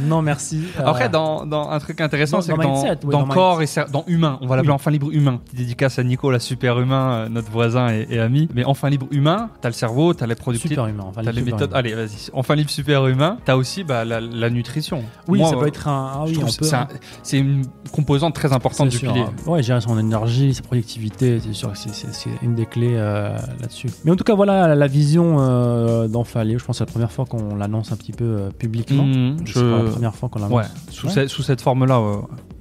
Non, 0.00 0.22
merci. 0.22 0.62
Euh, 0.78 0.82
Après, 0.86 1.08
dans, 1.08 1.46
dans 1.46 1.68
un 1.70 1.78
truc 1.78 2.00
intéressant, 2.00 2.40
c'est 2.40 2.50
dans 2.50 2.56
que 2.56 2.62
dans, 2.62 2.72
mindset, 2.72 2.98
oui, 3.04 3.12
dans 3.12 3.20
dans 3.26 3.34
corps 3.34 3.62
et 3.62 3.66
dans 3.92 4.04
humain, 4.06 4.38
on 4.40 4.46
va 4.46 4.56
l'appeler 4.56 4.70
Oui. 4.70 4.74
enfin 4.74 4.90
libre 4.90 5.08
humain. 5.12 5.40
Petite 5.44 5.58
Dédicace 5.58 5.98
à 5.98 6.02
Nico, 6.04 6.30
la 6.30 6.40
super 6.40 6.80
humain, 6.80 7.12
euh, 7.12 7.28
notre 7.28 7.50
voisin 7.50 7.88
et, 7.92 8.06
et 8.10 8.18
ami. 8.18 8.48
Mais 8.54 8.64
enfin 8.64 8.90
libre 8.90 9.06
humain, 9.10 9.50
t'as 9.60 9.68
le 9.68 9.74
cerveau, 9.74 10.14
t'as 10.14 10.26
les 10.26 10.34
productifs, 10.34 10.70
super 10.70 10.86
humain. 10.86 11.04
Enfin, 11.06 11.22
t'as 11.24 11.32
les 11.32 11.42
méthodes. 11.42 11.70
humain. 11.70 11.78
Allez, 11.78 11.94
vas-y. 11.94 12.30
Enfin 12.32 12.54
libre 12.54 12.70
super 12.70 13.06
humain, 13.06 13.38
t'as 13.44 13.56
aussi 13.56 13.84
bah, 13.84 14.04
la, 14.04 14.20
la 14.20 14.50
nutrition. 14.50 15.02
Oui, 15.28 15.38
Moi, 15.38 15.48
ça 15.50 15.56
euh, 15.56 15.60
peut 15.60 15.66
être 15.68 15.88
un. 15.88 16.10
Ah 16.14 16.24
je 16.26 16.32
oui, 16.34 16.40
peut. 16.40 16.64
c'est 16.64 16.74
un- 16.74 16.88
c'est 17.22 17.38
une 17.38 17.62
composante 17.92 18.34
très 18.34 18.52
importante 18.52 18.88
du 18.88 18.98
sûr, 18.98 19.12
pilier. 19.12 19.24
hein. 19.26 19.32
Ouais, 19.50 19.62
gérer 19.62 19.80
son 19.80 19.98
énergie, 19.98 20.54
sa 20.54 20.62
productivité, 20.62 21.40
c'est 21.40 21.52
sûr 21.52 21.70
que 21.72 21.78
c'est- 21.78 21.94
c'est 21.94 22.12
c'est 22.12 22.30
une 22.42 22.54
des 22.54 22.66
clés 22.66 22.94
euh, 22.94 23.36
là-dessus. 23.60 23.88
Mais 24.04 24.10
en 24.10 24.16
tout 24.16 24.24
cas, 24.24 24.34
voilà 24.34 24.68
la, 24.68 24.74
la 24.74 24.86
vision 24.86 25.36
euh, 25.40 26.08
d'Enfalé. 26.08 26.58
Je 26.58 26.64
pense 26.64 26.74
que 26.76 26.78
c'est 26.78 26.84
la 26.86 26.90
première 26.92 27.12
fois 27.12 27.24
qu'on 27.26 27.54
l'annonce 27.56 27.92
un 27.92 27.96
petit 27.96 28.12
peu 28.12 28.24
euh, 28.24 28.50
publiquement. 28.50 29.06
C'est 29.46 29.54
pas 29.62 29.83
la 29.84 29.90
je... 29.90 29.94
première 29.94 30.14
fois 30.14 30.28
qu'on 30.28 30.38
l'annonce. 30.40 30.56
Ouais, 30.56 30.64
sous, 30.90 31.08
Ouais. 31.08 31.28
sous 31.28 31.42
cette 31.42 31.60
forme-là. 31.60 32.00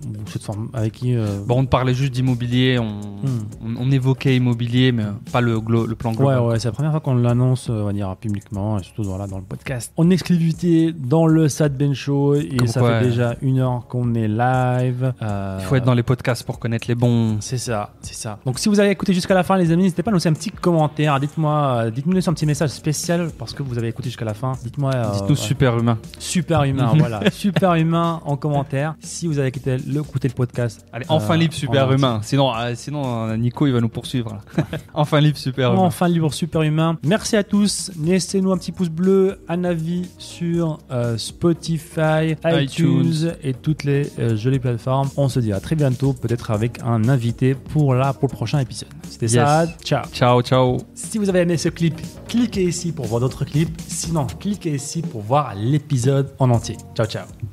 Ouais, 0.05 0.12
ouais. 0.12 0.24
Ou 0.25 0.29
cette 0.29 0.43
forme 0.43 0.69
avec 0.74 0.93
qui. 0.93 1.15
euh, 1.15 1.39
Bon, 1.45 1.60
on 1.62 1.65
parlait 1.65 1.93
juste 1.93 2.13
d'immobilier, 2.13 2.79
on, 2.79 3.01
Hmm. 3.24 3.75
on, 3.77 3.88
on 3.88 3.91
évoquait 3.91 4.36
immobilier, 4.36 4.91
mais 4.91 5.05
pas 5.31 5.39
le, 5.41 5.57
glo- 5.60 5.86
le 5.88 5.95
plan 5.95 6.12
Ouais, 6.12 6.17
global. 6.17 6.39
ouais, 6.41 6.60
c'est 6.60 6.67
la 6.67 6.72
première 6.74 6.91
fois 6.91 7.00
qu'on 7.00 7.15
l'annonce, 7.15 7.69
euh, 7.69 7.81
on 7.81 7.86
va 7.86 7.93
dire, 7.93 8.15
publiquement, 8.17 8.79
et 8.79 8.83
surtout 8.83 9.03
voilà, 9.03 9.27
dans 9.27 9.38
le 9.38 9.43
podcast. 9.43 9.93
En 9.98 10.10
exclusivité 10.10 10.91
dans 10.93 11.25
le 11.27 11.48
Sad 11.50 11.77
Ben 11.77 11.93
Show, 11.93 12.36
et 12.36 12.57
Comme 12.57 12.67
ça 12.67 12.79
quoi, 12.81 13.00
fait 13.00 13.05
euh, 13.05 13.10
déjà 13.10 13.36
une 13.41 13.60
heure 13.60 13.86
qu'on 13.88 14.13
est 14.15 14.27
live. 14.27 15.13
Euh, 15.22 15.57
Il 15.62 15.65
faut 15.65 15.75
être 15.75 15.86
dans 15.86 15.93
les 15.93 16.03
podcasts 16.03 16.43
pour 16.43 16.60
connaître 16.60 16.86
les 16.88 16.95
bons. 16.95 17.38
C'est 17.39 17.57
ça, 17.57 17.93
c'est 18.01 18.15
ça. 18.15 18.39
Donc 18.45 18.60
si 18.60 18.67
vous 18.69 18.79
avez 18.79 18.89
écouté 18.89 19.13
jusqu'à 19.13 19.33
la 19.33 19.43
fin, 19.43 19.57
les 19.57 19.72
amis, 19.72 19.83
n'hésitez 19.83 20.03
pas 20.03 20.10
à 20.10 20.13
nous 20.13 20.17
laisser 20.17 20.29
un 20.29 20.33
petit 20.33 20.50
commentaire. 20.51 21.19
Dites-moi, 21.19 21.83
euh, 21.86 21.91
dites-nous 21.91 22.17
un 22.17 22.33
petit 22.33 22.45
message 22.45 22.69
spécial 22.72 23.29
parce 23.38 23.53
que 23.53 23.63
vous 23.63 23.77
avez 23.77 23.88
écouté 23.89 24.10
jusqu'à 24.10 24.25
la 24.25 24.33
fin. 24.33 24.53
Dites-moi. 24.63 24.91
euh, 24.93 25.12
Dites-nous 25.13 25.29
ouais, 25.29 25.36
super 25.36 25.77
humain. 25.77 25.98
super 26.19 26.63
humain, 26.63 26.91
voilà, 26.98 27.29
super 27.31 27.75
humain 27.75 28.22
en 28.25 28.36
commentaire. 28.38 28.95
Si 29.00 29.27
vous 29.27 29.39
avez 29.39 29.48
écouté 29.50 29.77
le, 29.94 30.02
écouté 30.02 30.28
le 30.28 30.34
podcast, 30.34 30.86
Allez, 30.92 31.06
enfin 31.10 31.34
Euh, 31.34 31.38
libre 31.38 31.54
super 31.54 31.88
en 31.88 31.92
humain. 31.94 32.20
Sinon, 32.24 32.54
euh, 32.56 32.74
sinon 32.76 33.28
euh, 33.30 33.38
Nico 33.38 33.68
il 33.68 33.74
va 33.74 33.82
nous 33.82 33.90
poursuivre. 33.90 34.38
enfin 34.94 35.20
libre 35.22 35.38
super 35.38 35.74
humain. 35.74 35.82
Enfin, 35.82 36.08
libre 36.08 36.34
super 36.34 36.62
humain. 36.62 36.98
Merci 37.06 37.36
à 37.36 37.44
tous. 37.44 37.92
Laissez-nous 38.04 38.52
un 38.52 38.58
petit 38.58 38.72
pouce 38.72 38.90
bleu, 38.90 39.40
un 39.48 39.64
avis 39.64 40.10
sur 40.18 40.80
euh, 40.92 41.18
Spotify, 41.18 42.36
iTunes, 42.46 42.62
iTunes. 42.62 43.32
et 43.44 43.54
toutes 43.54 43.84
les 43.84 44.10
jolies 44.36 44.60
plateformes. 44.60 45.10
On 45.18 45.30
se 45.30 45.40
dit 45.40 45.54
à 45.54 45.60
très 45.60 45.76
bientôt, 45.76 46.14
peut-être 46.14 46.52
avec 46.52 46.80
un 46.84 47.08
invité 47.10 47.56
pour 47.56 47.94
la 47.94 48.14
pour 48.14 48.30
le 48.30 48.34
prochain 48.36 48.60
épisode. 48.60 48.90
C'était 49.10 49.26
Yes. 49.26 49.34
ça. 49.34 49.66
Ciao. 49.84 50.04
Ciao, 50.12 50.42
ciao. 50.42 50.78
Si 50.96 51.18
vous 51.18 51.30
avez 51.30 51.40
aimé 51.42 51.58
ce 51.58 51.70
clip, 51.70 52.00
cliquez 52.28 52.64
ici 52.64 52.92
pour 52.92 53.06
voir 53.06 53.22
d'autres 53.22 53.46
clips. 53.46 53.80
Sinon, 53.88 54.28
cliquez 54.40 54.76
ici 54.76 55.02
pour 55.02 55.22
voir 55.22 55.54
l'épisode 55.56 56.32
en 56.40 56.50
entier. 56.50 56.78
Ciao, 56.96 57.06
ciao. 57.06 57.52